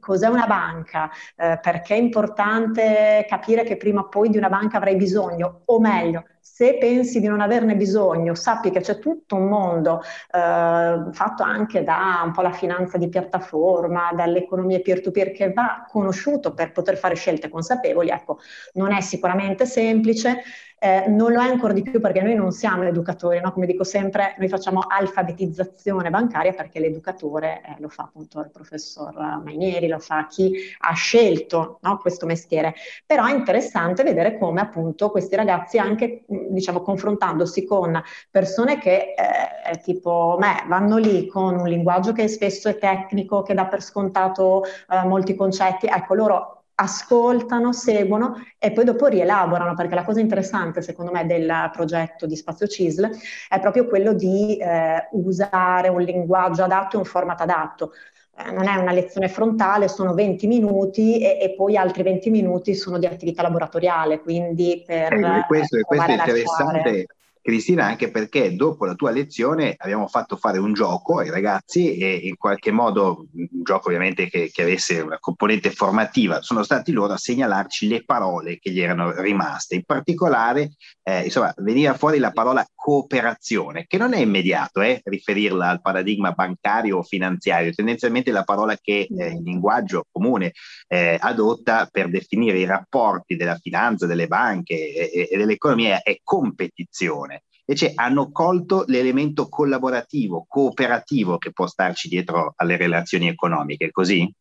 cos'è 0.00 0.28
una 0.28 0.46
banca, 0.46 1.10
eh, 1.36 1.58
perché 1.60 1.94
è 1.94 1.98
importante 1.98 3.24
capire 3.28 3.64
che 3.64 3.76
prima 3.76 4.00
o 4.00 4.08
poi 4.08 4.28
di 4.28 4.36
una 4.36 4.48
banca 4.48 4.76
avrai 4.76 4.96
bisogno, 4.96 5.62
o 5.66 5.80
meglio, 5.80 6.24
se 6.52 6.78
pensi 6.78 7.20
di 7.20 7.26
non 7.26 7.40
averne 7.40 7.76
bisogno, 7.76 8.34
sappi 8.34 8.70
che 8.70 8.80
c'è 8.80 8.98
tutto 8.98 9.34
un 9.34 9.46
mondo 9.46 10.00
eh, 10.00 11.04
fatto 11.12 11.42
anche 11.42 11.84
da 11.84 12.22
un 12.24 12.32
po' 12.32 12.40
la 12.40 12.52
finanza 12.52 12.96
di 12.96 13.08
piattaforma, 13.08 14.12
dall'economia 14.14 14.80
peer-to-peer 14.80 15.32
che 15.32 15.52
va 15.52 15.84
conosciuto 15.86 16.54
per 16.54 16.72
poter 16.72 16.96
fare 16.96 17.14
scelte 17.14 17.50
consapevoli. 17.50 18.08
Ecco, 18.08 18.38
non 18.74 18.92
è 18.92 19.02
sicuramente 19.02 19.66
semplice, 19.66 20.44
eh, 20.78 21.08
non 21.08 21.32
lo 21.32 21.40
è 21.40 21.48
ancora 21.48 21.72
di 21.72 21.82
più 21.82 22.00
perché 22.00 22.20
noi 22.20 22.34
non 22.34 22.52
siamo 22.52 22.82
educatori, 22.84 23.40
no? 23.40 23.52
come 23.52 23.66
dico 23.66 23.82
sempre, 23.82 24.34
noi 24.38 24.48
facciamo 24.48 24.80
alfabetizzazione 24.86 26.10
bancaria 26.10 26.52
perché 26.52 26.80
l'educatore 26.80 27.62
eh, 27.64 27.76
lo 27.78 27.88
fa 27.88 28.04
appunto 28.04 28.40
il 28.40 28.50
professor 28.50 29.14
Mainieri, 29.42 29.88
lo 29.88 29.98
fa 29.98 30.26
chi 30.26 30.52
ha 30.78 30.92
scelto 30.92 31.78
no? 31.82 31.96
questo 31.98 32.26
mestiere. 32.26 32.74
Però 33.06 33.24
è 33.24 33.34
interessante 33.34 34.02
vedere 34.02 34.38
come 34.38 34.60
appunto 34.60 35.10
questi 35.10 35.34
ragazzi 35.34 35.78
anche, 35.78 36.24
diciamo, 36.50 36.80
confrontandosi 36.80 37.64
con 37.64 38.02
persone 38.30 38.78
che 38.78 39.14
eh, 39.14 39.78
tipo 39.82 40.36
me 40.38 40.64
vanno 40.68 40.96
lì 40.96 41.26
con 41.26 41.58
un 41.58 41.68
linguaggio 41.68 42.12
che 42.12 42.28
spesso 42.28 42.68
è 42.68 42.78
tecnico, 42.78 43.42
che 43.42 43.54
dà 43.54 43.66
per 43.66 43.82
scontato 43.82 44.64
eh, 44.64 45.04
molti 45.06 45.34
concetti, 45.34 45.86
ecco 45.86 46.14
loro 46.14 46.50
ascoltano, 46.78 47.72
seguono 47.72 48.36
e 48.58 48.70
poi 48.70 48.84
dopo 48.84 49.06
rielaborano, 49.06 49.74
perché 49.74 49.94
la 49.94 50.04
cosa 50.04 50.20
interessante 50.20 50.82
secondo 50.82 51.10
me 51.10 51.24
del 51.26 51.70
progetto 51.72 52.26
di 52.26 52.36
Spazio 52.36 52.66
CISL 52.66 53.10
è 53.48 53.60
proprio 53.60 53.86
quello 53.86 54.12
di 54.12 54.58
eh, 54.58 55.08
usare 55.12 55.88
un 55.88 56.02
linguaggio 56.02 56.64
adatto 56.64 56.96
e 56.96 56.98
un 56.98 57.04
format 57.04 57.40
adatto. 57.40 57.92
Eh, 58.38 58.52
non 58.52 58.68
è 58.68 58.76
una 58.76 58.92
lezione 58.92 59.28
frontale, 59.28 59.88
sono 59.88 60.12
20 60.12 60.46
minuti 60.46 61.20
e, 61.20 61.38
e, 61.40 61.54
poi 61.54 61.76
altri 61.76 62.02
20 62.02 62.28
minuti 62.30 62.74
sono 62.74 62.98
di 62.98 63.06
attività 63.06 63.42
laboratoriale, 63.42 64.20
quindi 64.20 64.82
per... 64.84 65.12
Eh, 65.12 65.44
questo, 65.46 65.80
questo 65.80 66.10
è 66.10 66.14
interessante 66.14 67.06
Cristina, 67.46 67.86
anche 67.86 68.10
perché 68.10 68.56
dopo 68.56 68.86
la 68.86 68.96
tua 68.96 69.12
lezione 69.12 69.76
abbiamo 69.76 70.08
fatto 70.08 70.36
fare 70.36 70.58
un 70.58 70.72
gioco 70.72 71.20
ai 71.20 71.30
ragazzi 71.30 71.96
e 71.96 72.14
in 72.24 72.36
qualche 72.36 72.72
modo, 72.72 73.28
un 73.34 73.62
gioco 73.62 73.86
ovviamente 73.86 74.28
che, 74.28 74.50
che 74.52 74.62
avesse 74.62 74.98
una 74.98 75.20
componente 75.20 75.70
formativa, 75.70 76.42
sono 76.42 76.64
stati 76.64 76.90
loro 76.90 77.12
a 77.12 77.16
segnalarci 77.16 77.86
le 77.86 78.04
parole 78.04 78.58
che 78.58 78.72
gli 78.72 78.80
erano 78.80 79.12
rimaste. 79.20 79.76
In 79.76 79.84
particolare, 79.84 80.72
eh, 81.04 81.22
insomma, 81.22 81.54
veniva 81.58 81.94
fuori 81.94 82.18
la 82.18 82.32
parola 82.32 82.66
cooperazione, 82.74 83.84
che 83.86 83.96
non 83.96 84.12
è 84.12 84.18
immediato 84.18 84.80
eh, 84.80 85.00
riferirla 85.04 85.68
al 85.68 85.80
paradigma 85.80 86.32
bancario 86.32 86.98
o 86.98 87.02
finanziario, 87.04 87.72
tendenzialmente 87.72 88.32
la 88.32 88.42
parola 88.42 88.76
che 88.80 89.06
eh, 89.08 89.26
il 89.28 89.42
linguaggio 89.44 90.06
comune 90.10 90.50
eh, 90.88 91.16
adotta 91.20 91.86
per 91.88 92.10
definire 92.10 92.58
i 92.58 92.64
rapporti 92.64 93.36
della 93.36 93.56
finanza, 93.56 94.06
delle 94.06 94.26
banche 94.26 94.74
e, 94.74 95.28
e 95.30 95.36
dell'economia 95.36 96.02
è 96.02 96.18
competizione. 96.24 97.35
Invece 97.68 97.92
hanno 97.96 98.30
colto 98.30 98.84
l'elemento 98.86 99.48
collaborativo, 99.48 100.44
cooperativo 100.48 101.36
che 101.36 101.52
può 101.52 101.66
starci 101.66 102.08
dietro 102.08 102.52
alle 102.56 102.76
relazioni 102.76 103.28
economiche, 103.28 103.90
così? 103.90 104.32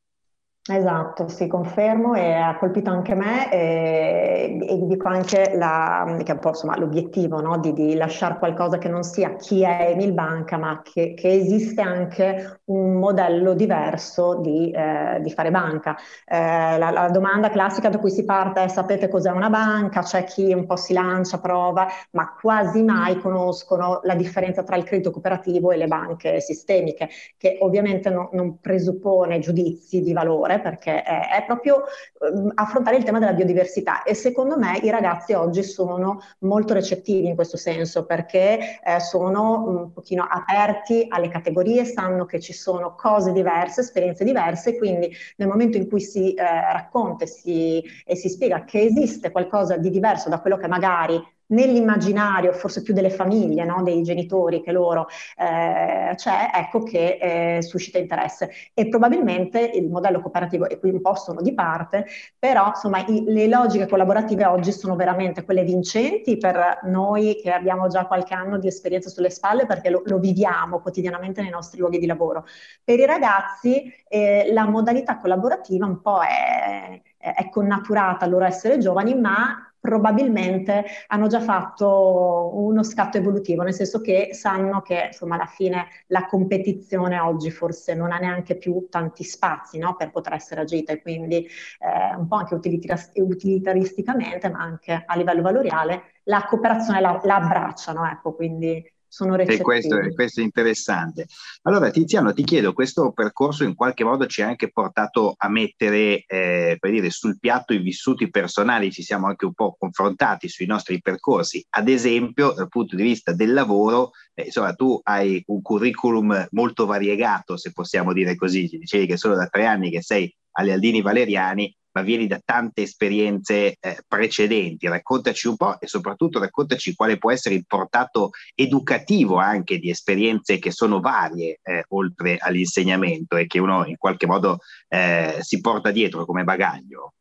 Esatto, 0.67 1.27
sì, 1.27 1.45
confermo 1.45 2.15
e 2.15 2.33
ha 2.33 2.57
colpito 2.57 2.89
anche 2.89 3.13
me 3.13 3.51
e, 3.51 4.57
e 4.59 4.75
vi 4.77 4.87
dico 4.87 5.07
anche 5.07 5.53
la, 5.55 6.17
che 6.23 6.31
è 6.31 6.31
un 6.31 6.39
po' 6.39 6.47
insomma, 6.49 6.75
l'obiettivo 6.75 7.39
no? 7.39 7.59
di, 7.59 7.71
di, 7.71 7.93
lasciare 7.93 8.39
qualcosa 8.39 8.79
che 8.79 8.89
non 8.89 9.03
sia 9.03 9.35
chi 9.35 9.61
è 9.61 9.91
Emil 9.91 10.13
Banca, 10.13 10.57
ma 10.57 10.81
che, 10.83 11.13
che 11.13 11.29
esiste 11.29 11.81
anche 11.81 12.61
un 12.65 12.93
modello 12.93 13.53
diverso 13.53 14.39
di, 14.41 14.71
eh, 14.71 15.19
di 15.21 15.29
fare 15.29 15.51
banca. 15.51 15.95
Eh, 16.25 16.79
la, 16.79 16.89
la, 16.89 17.09
domanda 17.09 17.51
classica 17.51 17.89
da 17.89 17.99
cui 17.99 18.09
si 18.09 18.25
parte 18.25 18.63
è 18.63 18.67
sapete 18.67 19.07
cos'è 19.07 19.29
una 19.29 19.51
banca? 19.51 20.01
C'è 20.01 20.23
chi 20.23 20.51
un 20.51 20.65
po' 20.65 20.77
si 20.77 20.93
lancia, 20.93 21.37
prova, 21.37 21.85
ma 22.13 22.33
quasi 22.41 22.81
mai 22.81 23.19
conoscono 23.19 23.99
la 24.01 24.15
differenza 24.15 24.63
tra 24.63 24.77
il 24.77 24.83
credito 24.83 25.11
cooperativo 25.11 25.69
e 25.69 25.77
le 25.77 25.85
banche 25.85 26.41
sistemiche, 26.41 27.07
che 27.37 27.59
ovviamente 27.61 28.09
no, 28.09 28.29
non 28.31 28.59
presuppone 28.59 29.37
giudizi 29.37 30.01
di 30.01 30.11
valore 30.11 30.53
fare 30.55 30.59
perché 30.59 31.03
è, 31.03 31.29
è 31.29 31.45
proprio 31.45 31.83
um, 32.19 32.51
affrontare 32.55 32.97
il 32.97 33.03
tema 33.03 33.19
della 33.19 33.33
biodiversità. 33.33 34.03
E 34.03 34.13
secondo 34.13 34.57
me 34.57 34.77
i 34.81 34.89
ragazzi 34.89 35.33
oggi 35.33 35.63
sono 35.63 36.19
molto 36.39 36.73
recettivi 36.73 37.27
in 37.27 37.35
questo 37.35 37.57
senso 37.57 38.05
perché 38.05 38.79
eh, 38.83 38.99
sono 38.99 39.67
un 39.67 39.91
pochino 39.91 40.23
aperti 40.23 41.05
alle 41.09 41.29
categorie, 41.29 41.85
sanno 41.85 42.25
che 42.25 42.39
ci 42.39 42.53
sono 42.53 42.95
cose 42.95 43.31
diverse, 43.31 43.81
esperienze 43.81 44.23
diverse, 44.23 44.77
quindi 44.77 45.11
nel 45.37 45.47
momento 45.47 45.77
in 45.77 45.87
cui 45.87 46.01
si 46.01 46.33
eh, 46.33 46.43
racconta 46.43 47.25
si, 47.25 47.83
e 48.05 48.15
si 48.15 48.29
spiega 48.29 48.63
che 48.63 48.81
esiste 48.81 49.31
qualcosa 49.31 49.77
di 49.77 49.89
diverso 49.89 50.29
da 50.29 50.39
quello 50.39 50.57
che 50.57 50.67
magari 50.67 51.21
nell'immaginario, 51.47 52.53
forse 52.53 52.81
più 52.81 52.93
delle 52.93 53.09
famiglie, 53.09 53.63
no? 53.65 53.83
dei 53.83 54.01
genitori 54.03 54.61
che 54.61 54.71
loro 54.71 55.07
eh, 55.37 56.13
c'è, 56.15 56.51
ecco 56.53 56.83
che 56.83 57.57
eh, 57.57 57.61
suscita 57.61 57.97
interesse. 57.97 58.49
E 58.73 58.87
probabilmente 58.87 59.59
il 59.59 59.89
modello 59.89 60.21
cooperativo, 60.21 60.67
e 60.67 60.79
qui 60.79 60.89
un 60.89 61.01
po' 61.01 61.15
sono 61.15 61.41
di 61.41 61.53
parte, 61.53 62.05
però 62.37 62.67
insomma 62.67 63.03
i, 63.05 63.23
le 63.27 63.47
logiche 63.47 63.87
collaborative 63.87 64.45
oggi 64.45 64.71
sono 64.71 64.95
veramente 64.95 65.43
quelle 65.43 65.63
vincenti 65.63 66.37
per 66.37 66.79
noi 66.83 67.39
che 67.41 67.51
abbiamo 67.51 67.87
già 67.87 68.05
qualche 68.05 68.33
anno 68.33 68.57
di 68.57 68.67
esperienza 68.67 69.09
sulle 69.09 69.29
spalle 69.29 69.65
perché 69.65 69.89
lo, 69.89 70.01
lo 70.05 70.19
viviamo 70.19 70.79
quotidianamente 70.79 71.41
nei 71.41 71.51
nostri 71.51 71.79
luoghi 71.79 71.99
di 71.99 72.05
lavoro. 72.05 72.45
Per 72.83 72.99
i 72.99 73.05
ragazzi 73.05 73.91
eh, 74.07 74.49
la 74.51 74.65
modalità 74.65 75.17
collaborativa 75.17 75.85
un 75.85 76.01
po' 76.01 76.21
è, 76.21 77.01
è 77.17 77.49
connaturata 77.49 78.25
al 78.25 78.31
loro 78.31 78.45
essere 78.45 78.77
giovani, 78.77 79.15
ma 79.15 79.74
probabilmente 79.85 80.83
hanno 81.07 81.27
già 81.27 81.39
fatto 81.39 82.49
uno 82.55 82.81
scatto 82.83 83.17
evolutivo, 83.17 83.61
nel 83.61 83.73
senso 83.73 84.01
che 84.01 84.29
sanno 84.33 84.81
che 84.81 85.05
insomma 85.07 85.35
alla 85.35 85.45
fine 85.45 85.87
la 86.07 86.25
competizione 86.25 87.19
oggi 87.19 87.51
forse 87.51 87.93
non 87.93 88.11
ha 88.11 88.17
neanche 88.17 88.57
più 88.57 88.87
tanti 88.89 89.23
spazi 89.23 89.77
no, 89.77 89.95
per 89.95 90.09
poter 90.09 90.33
essere 90.33 90.61
agita 90.61 90.91
e 90.91 91.01
quindi 91.01 91.45
eh, 91.45 92.15
un 92.17 92.27
po' 92.27 92.37
anche 92.37 92.55
utilitaristicamente 92.55 94.49
ma 94.49 94.59
anche 94.59 95.03
a 95.05 95.15
livello 95.15 95.43
valoriale 95.43 96.13
la 96.23 96.43
cooperazione 96.45 96.99
la, 97.01 97.21
la 97.23 97.35
abbracciano, 97.35 98.09
ecco, 98.09 98.33
quindi 98.33 98.83
sono 99.07 99.35
recettivi. 99.35 99.61
E 99.61 99.63
questo, 99.63 99.99
questo, 100.13 100.41
è 100.41 100.43
interessante. 100.43 101.27
Allora 101.63 101.89
Tiziano, 101.89 102.33
ti 102.33 102.43
chiedo, 102.43 102.73
questo 102.73 103.11
percorso 103.11 103.63
in 103.63 103.75
qualche 103.75 104.03
modo 104.03 104.25
ci 104.25 104.41
ha 104.41 104.47
anche 104.47 104.71
portato 104.71 105.33
a 105.37 105.49
mettere 105.49 106.23
eh, 106.25 106.77
per 106.79 106.91
dire, 106.91 107.09
sul 107.09 107.39
piatto 107.39 107.73
i 107.73 107.79
vissuti 107.79 108.29
personali, 108.29 108.91
ci 108.91 109.03
siamo 109.03 109.27
anche 109.27 109.45
un 109.45 109.53
po' 109.53 109.75
confrontati 109.77 110.47
sui 110.49 110.65
nostri 110.65 111.01
percorsi. 111.01 111.65
Ad 111.69 111.87
esempio, 111.87 112.51
dal 112.51 112.67
punto 112.67 112.95
di 112.95 113.03
vista 113.03 113.33
del 113.33 113.53
lavoro, 113.53 114.11
eh, 114.33 114.43
insomma, 114.43 114.73
tu 114.73 114.99
hai 115.03 115.41
un 115.47 115.61
curriculum 115.61 116.47
molto 116.51 116.85
variegato, 116.85 117.57
se 117.57 117.71
possiamo 117.71 118.13
dire 118.13 118.35
così. 118.35 118.67
Ci 118.69 118.77
dicevi 118.77 119.05
che 119.05 119.17
solo 119.17 119.35
da 119.35 119.47
tre 119.47 119.65
anni 119.65 119.89
che 119.89 120.01
sei 120.01 120.33
alle 120.57 120.73
Aldini 120.73 121.01
Valeriani, 121.01 121.73
ma 121.95 122.01
vieni 122.01 122.27
da 122.27 122.41
tante 122.43 122.81
esperienze 122.81 123.77
eh, 123.79 124.03
precedenti. 124.05 124.87
Raccontaci 124.87 125.47
un 125.47 125.55
po' 125.55 125.79
e 125.79 125.87
soprattutto 125.87 126.39
raccontaci 126.39 126.93
quale 126.93 127.17
può 127.17 127.31
essere 127.31 127.55
il 127.55 127.65
portato 127.65 128.31
educativo 128.53 129.37
anche 129.37 129.79
di 129.79 129.89
esperienze 129.89 130.59
che 130.59 130.71
sono 130.71 130.99
varie 130.99 131.59
eh, 131.63 131.85
oltre 131.89 132.37
all'insegnamento 132.37 133.37
e 133.37 133.47
che 133.47 133.59
uno 133.59 133.85
in 133.85 133.95
qualche 133.97 134.27
modo 134.27 134.59
eh, 134.89 135.37
si 135.39 135.61
porta 135.61 135.91
dietro 135.91 136.25
come 136.25 136.43
bagaglio. 136.43 137.13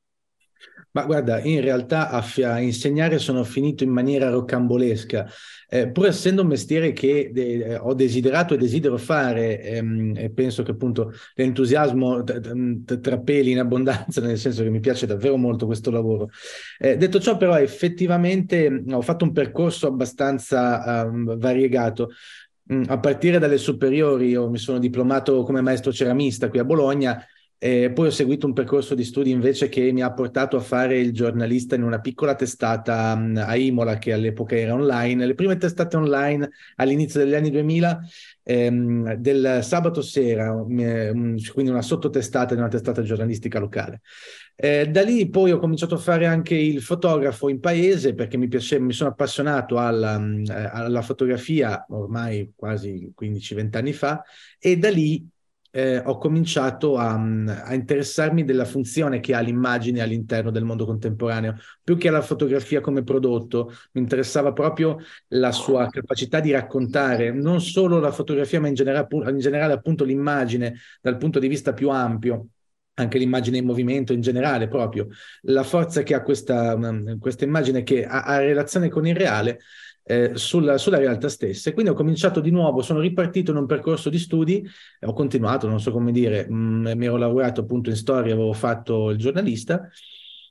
Ma 0.95 1.05
guarda, 1.07 1.41
in 1.41 1.61
realtà 1.61 2.09
a, 2.09 2.25
a, 2.45 2.61
insegnare 2.61 3.19
sono 3.19 3.43
finito 3.43 3.83
in 3.83 3.91
maniera 3.91 4.31
rocambolesca, 4.31 5.27
eh, 5.69 5.91
pur 5.91 6.07
essendo 6.07 6.43
un 6.43 6.47
mestiere 6.47 6.93
che 6.93 7.31
de- 7.33 7.77
ho 7.77 7.95
desiderato 7.95 8.55
e 8.55 8.59
desidero 8.59 8.97
fare, 8.97 9.61
ehm, 9.61 10.13
e 10.17 10.31
penso 10.31 10.63
che 10.63 10.71
appunto 10.71 11.13
l'entusiasmo 11.35 12.23
t- 12.23 12.85
t- 12.85 13.01
trapeli 13.01 13.51
in 13.51 13.59
abbondanza, 13.59 14.21
nel 14.23 14.39
senso 14.39 14.63
che 14.63 14.71
mi 14.71 14.79
piace 14.79 15.07
davvero 15.07 15.37
molto 15.37 15.67
questo 15.67 15.91
lavoro. 15.91 16.31
Eh, 16.79 16.97
detto 16.97 17.19
ciò, 17.19 17.37
però, 17.37 17.59
effettivamente 17.59 18.85
ho 18.89 19.03
fatto 19.03 19.25
un 19.25 19.33
percorso 19.33 19.89
abbastanza 19.89 21.05
um, 21.07 21.37
variegato. 21.37 22.11
Mm, 22.73 22.85
a 22.87 23.01
partire 23.01 23.41
dalle 23.41 23.59
superiori, 23.59 24.29
io 24.29 24.49
mi 24.49 24.59
sono 24.59 24.79
diplomato 24.79 25.43
come 25.43 25.61
maestro 25.61 25.93
ceramista 25.93 26.49
qui 26.49 26.61
a 26.61 26.65
Bologna 26.65 27.21
e 27.59 27.91
poi 27.93 28.09
ho 28.09 28.11
seguito 28.11 28.47
un 28.47 28.53
percorso 28.53 28.95
di 28.95 29.05
studi 29.05 29.31
invece 29.31 29.69
che 29.69 29.91
mi 29.91 30.03
ha 30.03 30.13
portato 30.13 30.57
a 30.57 30.61
fare 30.61 30.99
il 30.99 31.13
giornalista 31.13 31.75
in 31.75 31.83
una 31.83 32.01
piccola 32.01 32.35
testata 32.35 33.13
a 33.13 33.57
Imola 33.57 33.97
che 33.97 34.13
all'epoca 34.13 34.57
era 34.57 34.75
online. 34.75 35.25
Le 35.25 35.35
prime 35.35 35.57
testate 35.57 35.97
online 35.97 36.51
all'inizio 36.77 37.21
degli 37.21 37.35
anni 37.35 37.51
2000 37.51 38.01
ehm, 38.43 39.15
del 39.15 39.61
sabato 39.63 40.03
sera, 40.03 40.53
quindi 40.53 41.71
una 41.71 41.83
sottotestata 41.83 42.55
di 42.55 42.61
una 42.61 42.69
testata 42.69 43.03
giornalistica 43.03 43.59
locale. 43.59 44.03
Eh, 44.57 44.87
da 44.87 45.03
lì 45.03 45.29
poi 45.31 45.51
ho 45.51 45.59
cominciato 45.59 45.97
a 45.97 45.99
fare 45.99 46.27
anche 46.27 46.55
il 46.55 46.81
fotografo 46.81 47.49
in 47.49 47.59
paese 47.59 48.15
perché 48.15 48.37
mi 48.37 48.47
piaceva, 48.47 48.85
mi 48.85 48.93
sono 48.93 49.11
appassionato 49.11 49.79
alla, 49.79 50.23
alla 50.71 51.03
fotografia 51.03 51.85
ormai 51.89 52.53
quasi 52.55 53.13
15-20 53.19 53.77
anni 53.77 53.93
fa 53.93 54.23
e 54.59 54.77
da 54.77 54.91
lì 54.91 55.27
eh, 55.77 55.99
ho 55.99 56.19
cominciato 56.19 56.97
a, 56.99 57.15
a, 57.15 57.75
interessarmi 57.75 58.45
della 58.45 58.65
funzione 58.65 59.19
che 59.19 59.35
ha 59.35 59.41
l'immagine 59.41 60.03
all'interno 60.03 60.53
del 60.53 60.63
mondo 60.63 60.87
contemporaneo, 60.87 61.57
più 61.83 61.97
che 61.97 62.11
la 62.11 62.23
fotografia 62.23 62.81
come 62.81 63.03
prodotto, 63.03 63.73
mi 63.93 64.01
interessava 64.03 64.53
proprio 64.53 64.99
la 65.31 65.51
sua 65.51 65.89
capacità 65.89 66.39
di 66.39 66.53
raccontare 66.53 67.33
non 67.33 67.61
solo 67.61 67.99
la 67.99 68.13
fotografia, 68.13 68.61
ma 68.61 68.69
in 68.69 68.75
generale, 68.75 69.09
in 69.31 69.39
generale 69.41 69.73
appunto 69.73 70.05
l'immagine 70.05 70.79
dal 71.01 71.17
punto 71.17 71.41
di 71.41 71.49
vista 71.49 71.73
più 71.73 71.91
ampio 71.91 72.51
anche 72.97 73.19
l'immagine 73.19 73.59
in 73.59 73.65
movimento 73.65 74.13
in 74.13 74.21
generale, 74.21 74.69
proprio. 74.69 75.09
La 75.43 75.65
forza 75.65 76.05
che 76.05 76.15
ha 76.15 76.23
questa, 76.23 76.79
questa 77.19 77.45
immagine 77.45 77.83
che 77.83 78.05
ha, 78.05 78.23
ha 78.23 78.39
relazione 78.39 78.89
con 78.89 79.05
il 79.09 79.17
reale 79.17 79.59
eh, 80.05 80.33
sulla, 80.35 80.79
sulla, 80.79 80.99
realtà 80.99 81.29
stessa. 81.29 81.71
E 81.71 81.73
quindi 81.73 81.91
ho 81.91 81.95
cominciato 81.95 82.41
di 82.41 82.51
nuovo, 82.51 82.83
sono 82.83 83.01
ripartito 83.01 83.51
in 83.51 83.57
un 83.57 83.67
percorso 83.67 84.11
di 84.11 84.19
studi, 84.19 84.67
ho 85.01 85.13
continuato, 85.13 85.67
non 85.67 85.81
so 85.81 85.91
come 85.91 86.13
dire, 86.13 86.47
mh, 86.49 86.55
mm, 86.55 86.87
mi 86.95 87.07
ero 87.07 87.17
laureato 87.17 87.63
appunto 87.63 87.91
in 87.91 87.97
storia, 87.97 88.35
avevo 88.35 88.53
fatto 88.53 89.11
il 89.11 89.19
giornalista. 89.19 89.89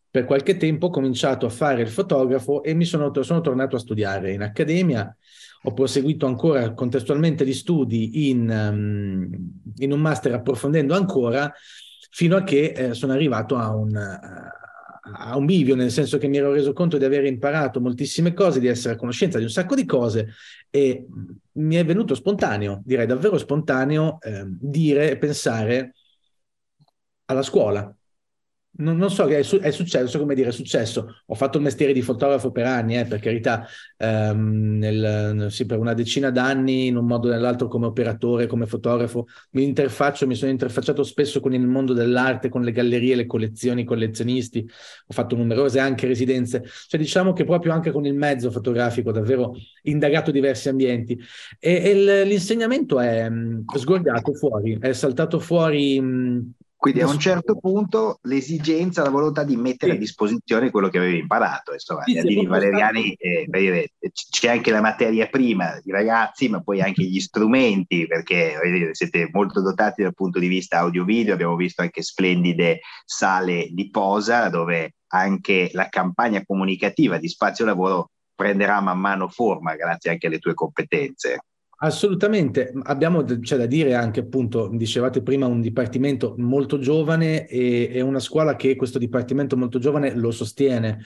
Per 0.10 0.26
qualche 0.26 0.58
tempo 0.58 0.88
ho 0.88 0.90
cominciato 0.90 1.46
a 1.48 1.50
fare 1.50 1.82
il 1.82 1.88
fotografo 1.88 2.62
e 2.62 2.74
mi 2.74 2.86
sono, 2.86 3.12
sono 3.24 3.42
tornato 3.42 3.76
a 3.76 3.80
studiare 3.80 4.32
in 4.34 4.42
accademia. 4.42 5.16
Ho 5.64 5.74
proseguito 5.74 6.26
ancora 6.28 6.74
contestualmente 6.74 7.46
gli 7.46 7.54
studi 7.54 8.30
in, 8.30 8.48
um, 8.50 9.30
in 9.78 9.92
un 9.92 10.00
master 10.00 10.34
approfondendo 10.34 10.94
ancora 10.94 11.52
fino 12.12 12.36
a 12.36 12.44
che 12.44 12.74
eh, 12.76 12.94
sono 12.94 13.14
arrivato 13.14 13.56
a 13.56 13.74
un, 13.74 13.90
uh, 13.90 14.63
a 15.06 15.36
un 15.36 15.46
bivio, 15.46 15.76
nel 15.76 15.92
senso 15.92 16.18
che 16.18 16.28
mi 16.28 16.38
ero 16.38 16.52
reso 16.54 16.72
conto 16.72 16.98
di 16.98 17.04
aver 17.04 17.26
imparato 17.26 17.82
moltissime 17.82 18.34
cose, 18.34 18.60
di 18.60 18.68
essere 18.68 18.94
a 18.94 18.98
conoscenza 18.98 19.38
di 19.38 19.44
un 19.44 19.50
sacco 19.50 19.76
di 19.76 19.86
cose 19.86 20.30
e 20.70 21.06
mi 21.54 21.76
è 21.76 21.84
venuto 21.84 22.16
spontaneo, 22.16 22.82
direi 22.86 23.06
davvero 23.06 23.38
spontaneo, 23.38 24.20
eh, 24.22 24.46
dire 24.48 25.12
e 25.12 25.18
pensare 25.18 25.94
alla 27.26 27.42
scuola. 27.42 27.94
Non, 28.76 28.98
non, 28.98 29.12
so, 29.12 29.26
è, 29.28 29.44
su, 29.44 29.60
è, 29.60 29.70
successo, 29.70 30.18
come 30.18 30.34
dire, 30.34 30.50
è 30.50 30.52
successo. 30.52 31.22
Ho 31.28 31.36
fatto 31.36 31.58
il 31.58 31.64
mestiere 31.64 31.94
di 31.94 32.02
fotografo 32.02 32.52
per 32.52 32.66
anni, 32.66 32.98
eh, 32.98 33.06
per 33.06 33.20
carità, 33.20 33.68
ehm, 33.98 34.78
nel, 34.80 35.48
sì, 35.52 35.66
per 35.68 35.78
una 35.78 35.94
decina 35.94 36.32
d'anni, 36.32 36.88
in 36.88 36.98
un 36.98 37.06
modo 37.06 37.28
o 37.28 37.32
nell'altro, 37.32 37.68
come 37.68 37.86
operatore, 37.86 38.48
come 38.48 38.66
fotografo. 38.66 39.28
Mi 39.52 39.64
interfaccio, 39.64 40.26
mi 40.26 40.34
sono 40.34 40.50
interfacciato 40.50 41.04
spesso 41.04 41.40
con 41.40 41.54
il 41.54 41.68
mondo 41.68 41.94
dell'arte, 41.94 42.50
con 42.50 42.64
le 42.64 42.72
gallerie, 42.72 43.16
le 43.16 43.26
collezioni, 43.28 43.82
i 43.82 43.86
collezionisti. 43.86 44.68
Ho 45.08 45.14
fatto 45.14 45.36
numerose 45.36 45.80
anche 45.80 46.08
residenze. 46.08 46.64
Cioè, 46.88 47.00
diciamo 47.00 47.34
che 47.34 47.44
proprio 47.46 47.74
anche 47.74 47.92
con 47.92 48.06
il 48.06 48.16
mezzo 48.16 48.50
fotografico, 48.50 49.12
davvero 49.12 49.54
indagato 49.84 50.32
diversi 50.32 50.70
ambienti. 50.70 51.20
E, 51.60 51.74
e 51.92 52.24
l'insegnamento 52.26 53.00
è 53.00 53.30
mh, 53.30 53.66
sgorgato 53.76 54.34
fuori, 54.34 54.78
è 54.80 54.94
saltato 54.94 55.40
fuori. 55.40 56.02
Mh, 56.02 56.54
quindi 56.84 57.00
a 57.00 57.08
un 57.08 57.18
certo 57.18 57.56
punto 57.56 58.20
l'esigenza, 58.24 59.04
la 59.04 59.10
volontà 59.10 59.46
di 59.46 59.56
mettere 59.56 59.92
sì. 59.92 59.98
a 59.98 60.00
disposizione 60.02 60.70
quello 60.70 60.90
che 60.90 60.98
avevi 60.98 61.20
imparato. 61.20 61.72
Insomma, 61.72 62.04
sì, 62.04 62.18
Adini 62.18 62.46
Valeriani, 62.46 63.14
eh, 63.14 63.48
c'è 64.12 64.50
anche 64.50 64.70
la 64.70 64.82
materia 64.82 65.28
prima, 65.28 65.80
i 65.82 65.92
ragazzi, 65.92 66.50
ma 66.50 66.62
poi 66.62 66.82
anche 66.82 67.04
gli 67.04 67.22
strumenti, 67.22 68.06
perché 68.06 68.60
dire, 68.66 68.94
siete 68.96 69.30
molto 69.32 69.62
dotati 69.62 70.02
dal 70.02 70.14
punto 70.14 70.40
di 70.40 70.48
vista 70.48 70.80
audio-video. 70.80 71.34
Abbiamo 71.34 71.56
visto 71.56 71.84
anche 71.84 72.02
splendide 72.02 72.82
sale 73.06 73.70
di 73.72 73.90
posa 73.90 74.50
dove 74.50 74.96
anche 75.14 75.70
la 75.72 75.88
campagna 75.88 76.44
comunicativa 76.46 77.18
di 77.18 77.30
spazio 77.30 77.64
lavoro 77.64 78.10
prenderà 78.36 78.82
man 78.82 79.00
mano 79.00 79.30
forma 79.30 79.76
grazie 79.76 80.12
anche 80.12 80.28
alle 80.28 80.40
tue 80.40 80.54
competenze. 80.54 81.46
Assolutamente, 81.78 82.72
abbiamo 82.84 83.24
c'è 83.24 83.58
da 83.58 83.66
dire 83.66 83.94
anche 83.94 84.22
appunto, 84.22 84.70
dicevate 84.70 85.22
prima, 85.22 85.48
un 85.48 85.60
dipartimento 85.60 86.36
molto 86.38 86.80
giovane 86.80 87.46
e, 87.46 87.90
e 87.92 88.00
una 88.00 88.20
scuola 88.20 88.56
che 88.56 88.76
questo 88.76 89.00
dipartimento 89.00 89.58
molto 89.58 89.80
giovane 89.80 90.16
lo 90.16 90.32
sostiene. 90.32 91.00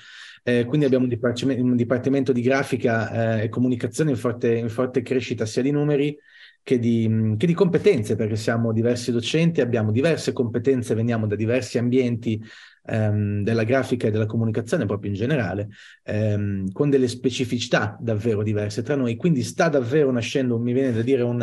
Eh, 0.44 0.66
quindi 0.66 0.86
abbiamo 0.86 1.06
un 1.06 1.10
dipartimento, 1.10 1.64
un 1.64 1.76
dipartimento 1.76 2.32
di 2.32 2.42
grafica 2.42 3.40
eh, 3.40 3.44
e 3.46 3.50
comunicazione 3.50 4.12
in 4.12 4.18
forte, 4.18 4.56
in 4.56 4.70
forte, 4.70 5.02
crescita 5.02 5.46
sia 5.46 5.64
di 5.64 5.72
numeri 5.72 6.16
che 6.62 6.78
di, 6.80 7.36
che 7.38 7.48
di, 7.48 7.54
competenze, 7.54 8.16
perché 8.16 8.36
siamo 8.36 8.72
diversi 8.72 9.12
docenti, 9.12 9.62
abbiamo 9.62 9.92
diverse 9.92 10.32
competenze, 10.32 10.94
veniamo 10.96 11.26
da 11.26 11.36
diversi 11.36 11.78
ambienti 11.78 12.42
ehm, 12.88 13.44
della 13.44 13.64
grafica 13.64 14.08
e 14.08 14.12
della 14.12 14.26
comunicazione 14.26 14.86
proprio 14.86 15.12
in 15.12 15.18
generale, 15.18 15.70
ehm, 16.04 16.72
con 16.72 16.90
delle 16.90 17.08
specificità 17.08 17.98
davvero 18.00 18.44
diverse 18.44 18.82
tra 18.82 18.96
noi. 18.96 19.16
Quindi 19.16 19.44
sta 19.44 19.70
davvero 19.70 20.12
nascendo, 20.12 20.58
mi 20.58 20.74
viene 20.74 20.94
da 20.94 21.02
dire, 21.02 21.22
un, 21.22 21.42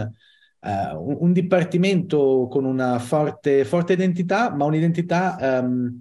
uh, 0.60 1.24
un, 1.24 1.32
dipartimento 1.32 2.48
con 2.50 2.64
una 2.64 2.98
forte, 2.98 3.64
forte 3.64 3.92
identità, 3.92 4.52
ma 4.54 4.64
un'identità... 4.64 5.60
Um, 5.62 6.00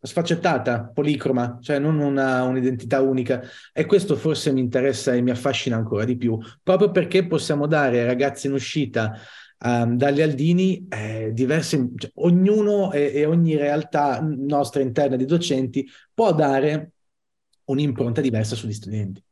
sfaccettata, 0.00 0.92
policroma, 0.94 1.58
cioè 1.60 1.80
non 1.80 1.98
una, 1.98 2.44
un'identità 2.44 3.00
unica. 3.00 3.42
E 3.72 3.84
questo 3.84 4.14
forse 4.14 4.52
mi 4.52 4.60
interessa 4.60 5.12
e 5.12 5.20
mi 5.20 5.30
affascina 5.30 5.74
ancora 5.74 6.04
di 6.04 6.16
più, 6.16 6.38
proprio 6.62 6.92
perché 6.92 7.26
possiamo 7.26 7.66
dare 7.66 7.98
ai 7.98 8.06
ragazzi 8.06 8.46
in 8.46 8.52
uscita 8.52 9.18
um, 9.64 9.96
dagli 9.96 10.20
Aldini 10.20 10.86
eh, 10.88 11.30
diverse, 11.32 11.90
cioè, 11.96 12.10
ognuno 12.16 12.92
e, 12.92 13.12
e, 13.14 13.24
ogni 13.26 13.56
realtà 13.56 14.20
nostra 14.20 14.80
interna 14.82 15.16
di 15.16 15.24
docenti 15.24 15.88
può 16.12 16.32
dare 16.32 16.92
un'impronta 17.64 18.20
diversa 18.20 18.54
sugli 18.54 18.72
studenti. 18.72 19.22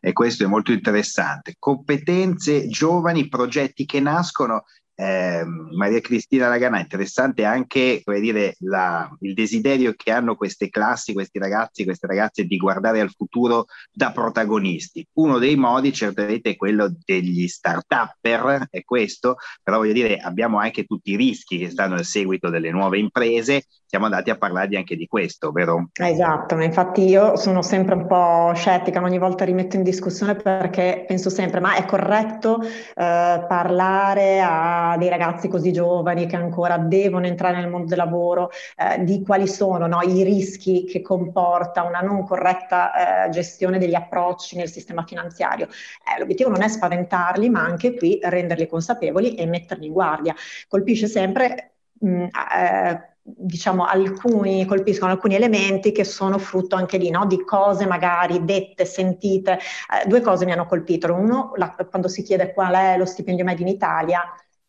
E 0.00 0.12
questo 0.12 0.44
è 0.44 0.46
molto 0.46 0.72
interessante. 0.72 1.56
Competenze, 1.58 2.66
giovani, 2.68 3.28
progetti 3.28 3.84
che 3.84 4.00
nascono 4.00 4.64
eh, 5.00 5.44
Maria 5.76 6.00
Cristina 6.00 6.48
Lagana, 6.48 6.78
interessante 6.78 7.44
anche 7.44 8.02
dire, 8.04 8.56
la, 8.60 9.10
il 9.20 9.32
desiderio 9.32 9.94
che 9.96 10.10
hanno 10.12 10.36
queste 10.36 10.68
classi, 10.68 11.14
questi 11.14 11.38
ragazzi, 11.38 11.84
queste 11.84 12.06
ragazze 12.06 12.44
di 12.44 12.56
guardare 12.58 13.00
al 13.00 13.10
futuro 13.10 13.66
da 13.90 14.12
protagonisti. 14.12 15.06
Uno 15.14 15.38
dei 15.38 15.56
modi 15.56 15.92
certamente 15.92 16.50
è 16.50 16.56
quello 16.56 16.92
degli 17.04 17.48
start-upper, 17.48 18.66
è 18.70 18.84
questo, 18.84 19.36
però 19.62 19.78
voglio 19.78 19.94
dire 19.94 20.18
abbiamo 20.18 20.58
anche 20.58 20.84
tutti 20.84 21.12
i 21.12 21.16
rischi 21.16 21.56
che 21.56 21.70
stanno 21.70 21.94
al 21.94 22.04
seguito 22.04 22.50
delle 22.50 22.70
nuove 22.70 22.98
imprese, 22.98 23.64
siamo 23.86 24.04
andati 24.04 24.30
a 24.30 24.36
parlarvi 24.36 24.76
anche 24.76 24.94
di 24.94 25.08
questo, 25.08 25.50
vero? 25.50 25.88
Esatto, 25.92 26.54
ma 26.54 26.62
infatti 26.62 27.08
io 27.08 27.36
sono 27.36 27.60
sempre 27.60 27.96
un 27.96 28.06
po' 28.06 28.52
scettica, 28.54 29.02
ogni 29.02 29.18
volta 29.18 29.44
rimetto 29.44 29.74
in 29.74 29.82
discussione 29.82 30.36
perché 30.36 31.04
penso 31.08 31.28
sempre, 31.28 31.58
ma 31.58 31.74
è 31.74 31.84
corretto 31.86 32.62
eh, 32.62 32.70
parlare 32.94 34.40
a 34.40 34.89
dei 34.96 35.08
ragazzi 35.08 35.48
così 35.48 35.72
giovani 35.72 36.26
che 36.26 36.36
ancora 36.36 36.78
devono 36.78 37.26
entrare 37.26 37.56
nel 37.56 37.68
mondo 37.68 37.88
del 37.88 37.98
lavoro, 37.98 38.50
eh, 38.76 39.02
di 39.04 39.22
quali 39.22 39.46
sono 39.46 39.86
no, 39.86 40.00
i 40.02 40.22
rischi 40.22 40.84
che 40.84 41.02
comporta 41.02 41.82
una 41.82 42.00
non 42.00 42.24
corretta 42.24 43.26
eh, 43.26 43.30
gestione 43.30 43.78
degli 43.78 43.94
approcci 43.94 44.56
nel 44.56 44.70
sistema 44.70 45.04
finanziario. 45.04 45.66
Eh, 45.66 46.18
l'obiettivo 46.18 46.50
non 46.50 46.62
è 46.62 46.68
spaventarli, 46.68 47.48
ma 47.50 47.62
anche 47.62 47.94
qui 47.96 48.18
renderli 48.22 48.66
consapevoli 48.66 49.34
e 49.34 49.46
metterli 49.46 49.86
in 49.86 49.92
guardia. 49.92 50.34
Colpisce 50.68 51.06
sempre 51.06 51.72
mh, 52.00 52.26
eh, 52.54 53.10
diciamo, 53.22 53.84
alcuni 53.84 54.64
colpiscono 54.64 55.12
alcuni 55.12 55.34
elementi 55.34 55.92
che 55.92 56.04
sono 56.04 56.38
frutto 56.38 56.76
anche 56.76 56.98
lì, 56.98 57.10
no? 57.10 57.26
di 57.26 57.44
cose 57.44 57.86
magari 57.86 58.44
dette, 58.44 58.84
sentite. 58.84 59.52
Eh, 59.54 60.08
due 60.08 60.20
cose 60.20 60.44
mi 60.44 60.52
hanno 60.52 60.66
colpito. 60.66 61.12
Uno, 61.14 61.52
la, 61.56 61.74
quando 61.88 62.08
si 62.08 62.22
chiede 62.22 62.52
qual 62.52 62.74
è 62.74 62.96
lo 62.96 63.04
stipendio 63.04 63.44
medio 63.44 63.66
in 63.66 63.72
Italia, 63.72 64.22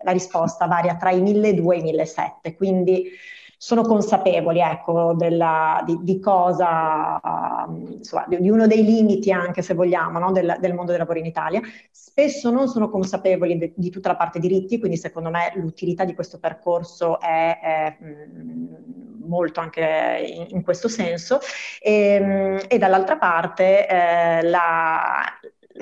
la 0.03 0.11
risposta 0.11 0.67
varia 0.67 0.95
tra 0.95 1.11
i 1.11 1.21
1200 1.21 1.71
e 1.73 1.77
i 1.77 1.83
1700, 1.83 2.57
quindi 2.57 3.11
sono 3.63 3.83
consapevoli 3.83 4.59
ecco, 4.59 5.13
della, 5.13 5.83
di, 5.85 5.99
di, 6.01 6.19
cosa, 6.19 7.21
insomma, 7.67 8.25
di, 8.27 8.49
uno 8.49 8.65
dei 8.65 8.83
limiti 8.83 9.31
anche 9.31 9.61
se 9.61 9.75
vogliamo 9.75 10.17
no, 10.17 10.31
del, 10.31 10.57
del, 10.59 10.73
mondo 10.73 10.89
del 10.89 10.99
lavoro 10.99 11.19
in 11.19 11.27
Italia. 11.27 11.61
Spesso 11.91 12.49
non 12.49 12.67
sono 12.67 12.89
consapevoli 12.89 13.59
de, 13.59 13.73
di 13.75 13.91
tutta 13.91 14.09
la 14.09 14.15
parte 14.15 14.39
diritti, 14.39 14.79
quindi 14.79 14.97
secondo 14.97 15.29
me 15.29 15.51
l'utilità 15.57 16.05
di 16.05 16.15
questo 16.15 16.39
percorso 16.39 17.19
è, 17.19 17.59
è 17.61 17.97
mh, 18.03 19.27
molto 19.27 19.59
anche 19.59 20.25
in, 20.25 20.47
in, 20.55 20.63
questo 20.63 20.87
senso. 20.87 21.37
E, 21.79 22.65
e 22.67 22.77
dall'altra 22.79 23.17
parte 23.17 23.87
eh, 23.87 24.41
la, 24.41 25.23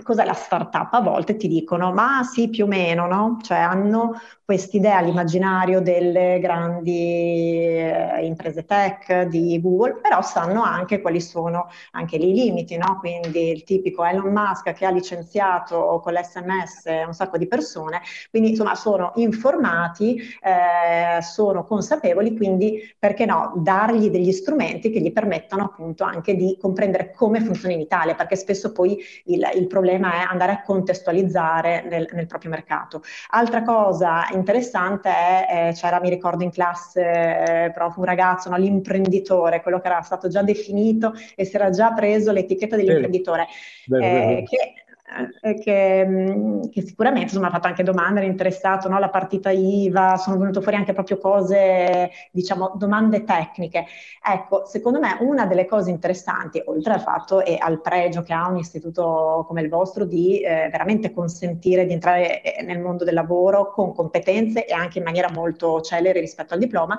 cos'è 0.01 0.25
la 0.25 0.33
startup? 0.33 0.93
A 0.93 1.01
volte 1.01 1.35
ti 1.35 1.47
dicono, 1.47 1.91
ma 1.93 2.23
sì, 2.23 2.49
più 2.49 2.65
o 2.65 2.67
meno, 2.67 3.07
no? 3.07 3.37
Cioè 3.41 3.57
hanno 3.57 4.19
quest'idea 4.49 4.97
all'immaginario 4.97 5.79
delle 5.79 6.39
grandi 6.39 7.59
eh, 7.67 8.25
imprese 8.25 8.65
tech 8.65 9.23
di 9.27 9.59
Google, 9.61 9.99
però 10.01 10.21
sanno 10.23 10.63
anche 10.63 11.01
quali 11.01 11.21
sono 11.21 11.67
anche 11.91 12.15
i 12.15 12.33
limiti, 12.33 12.75
no? 12.77 12.97
Quindi 12.99 13.51
il 13.51 13.63
tipico 13.63 14.03
Elon 14.03 14.31
Musk 14.31 14.73
che 14.73 14.85
ha 14.85 14.89
licenziato 14.89 15.99
con 16.03 16.13
l'SMS 16.13 16.85
un 17.05 17.13
sacco 17.13 17.37
di 17.37 17.47
persone, 17.47 18.01
quindi 18.29 18.49
insomma 18.49 18.75
sono 18.75 19.11
informati, 19.15 20.17
eh, 20.41 21.21
sono 21.21 21.63
consapevoli, 21.63 22.35
quindi 22.35 22.81
perché 22.97 23.25
no, 23.25 23.53
dargli 23.57 24.09
degli 24.09 24.31
strumenti 24.31 24.89
che 24.89 24.99
gli 24.99 25.11
permettano 25.11 25.63
appunto 25.65 26.03
anche 26.03 26.35
di 26.35 26.57
comprendere 26.59 27.11
come 27.13 27.39
funziona 27.41 27.73
in 27.73 27.81
Italia, 27.81 28.15
perché 28.15 28.35
spesso 28.35 28.71
poi 28.71 28.97
il, 29.25 29.47
il 29.55 29.67
problema 29.67 29.88
è 29.93 30.25
andare 30.27 30.51
a 30.51 30.61
contestualizzare 30.61 31.83
nel, 31.89 32.07
nel 32.11 32.27
proprio 32.27 32.51
mercato. 32.51 33.01
Altra 33.29 33.63
cosa 33.63 34.27
interessante 34.33 35.09
è, 35.09 35.69
eh, 35.69 35.73
c'era, 35.73 35.99
mi 35.99 36.09
ricordo 36.09 36.43
in 36.43 36.51
classe, 36.51 37.01
eh, 37.01 37.71
proprio 37.71 37.99
un 37.99 38.05
ragazzo, 38.05 38.49
no, 38.49 38.57
l'imprenditore, 38.57 39.61
quello 39.61 39.79
che 39.79 39.87
era 39.87 40.01
stato 40.01 40.27
già 40.27 40.43
definito 40.43 41.13
e 41.35 41.45
si 41.45 41.55
era 41.55 41.69
già 41.69 41.93
preso 41.93 42.31
l'etichetta 42.31 42.75
dell'imprenditore, 42.75 43.47
eh, 43.89 44.43
che 44.47 44.59
eh, 44.59 44.73
che, 44.73 44.73
mm, 45.17 46.61
che, 46.71 46.81
sicuramente 46.85 47.27
insomma, 47.27 47.47
ha 47.47 47.51
fatto 47.51 47.67
anche 47.67 47.83
domande, 47.83 48.19
era 48.19 48.29
interessato 48.29 48.87
no? 48.89 48.97
alla 48.97 49.09
partita 49.09 49.49
IVA, 49.49 50.17
sono 50.17 50.37
venute 50.37 50.61
fuori 50.61 50.77
anche 50.77 50.93
proprio 50.93 51.17
cose, 51.17 52.11
diciamo, 52.31 52.73
domande 52.75 53.23
tecniche. 53.23 53.85
Ecco, 54.23 54.65
secondo 54.65 54.99
me 54.99 55.17
una 55.21 55.45
delle 55.45 55.65
cose 55.65 55.89
interessanti, 55.89 56.61
oltre 56.65 56.93
al 56.93 57.01
fatto 57.01 57.43
e 57.43 57.57
al 57.59 57.81
pregio 57.81 58.21
che 58.21 58.33
ha 58.33 58.47
un 58.47 58.57
istituto 58.57 59.45
come 59.47 59.61
il 59.61 59.69
vostro 59.69 60.05
di 60.05 60.41
eh, 60.41 60.69
veramente 60.71 61.11
consentire 61.11 61.85
di 61.85 61.93
entrare 61.93 62.41
eh, 62.41 62.63
nel 62.63 62.79
mondo 62.79 63.03
del 63.03 63.13
lavoro 63.13 63.71
con 63.71 63.93
competenze 63.93 64.65
e 64.65 64.73
anche 64.73 64.99
in 64.99 65.03
maniera 65.03 65.29
molto 65.31 65.81
celere 65.81 66.19
rispetto 66.19 66.53
al 66.53 66.59
diploma, 66.59 66.97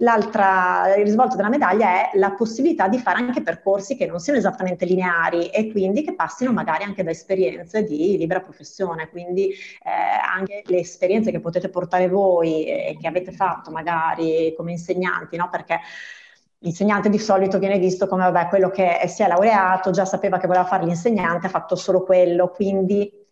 L'altra, 0.00 0.94
il 0.96 1.04
risvolto 1.04 1.36
della 1.36 1.48
medaglia 1.48 2.10
è 2.10 2.18
la 2.18 2.32
possibilità 2.32 2.86
di 2.86 2.98
fare 2.98 3.18
anche 3.18 3.42
percorsi 3.42 3.96
che 3.96 4.06
non 4.06 4.18
siano 4.20 4.38
esattamente 4.38 4.84
lineari 4.84 5.48
e 5.48 5.70
quindi 5.70 6.02
che 6.02 6.14
passino 6.14 6.52
magari 6.52 6.84
anche 6.84 7.02
da 7.02 7.10
esperienze 7.10 7.82
di 7.82 8.18
libera 8.18 8.40
professione, 8.40 9.08
quindi 9.08 9.48
eh, 9.50 9.90
anche 10.36 10.62
le 10.66 10.78
esperienze 10.80 11.30
che 11.30 11.40
potete 11.40 11.70
portare 11.70 12.08
voi 12.08 12.66
e 12.66 12.98
che 13.00 13.06
avete 13.06 13.32
fatto 13.32 13.70
magari 13.70 14.52
come 14.54 14.72
insegnanti, 14.72 15.36
no? 15.36 15.48
Perché 15.50 15.80
L'insegnante 16.60 17.10
di 17.10 17.18
solito 17.18 17.58
viene 17.58 17.78
visto 17.78 18.08
come 18.08 18.22
vabbè, 18.30 18.48
quello 18.48 18.70
che 18.70 19.02
si 19.06 19.22
è 19.22 19.28
laureato, 19.28 19.90
già 19.90 20.04
sapeva 20.06 20.38
che 20.38 20.46
voleva 20.46 20.64
fare 20.64 20.84
l'insegnante, 20.86 21.46
ha 21.46 21.50
fatto 21.50 21.76
solo 21.76 22.02
quello, 22.02 22.48
quindi 22.48 23.25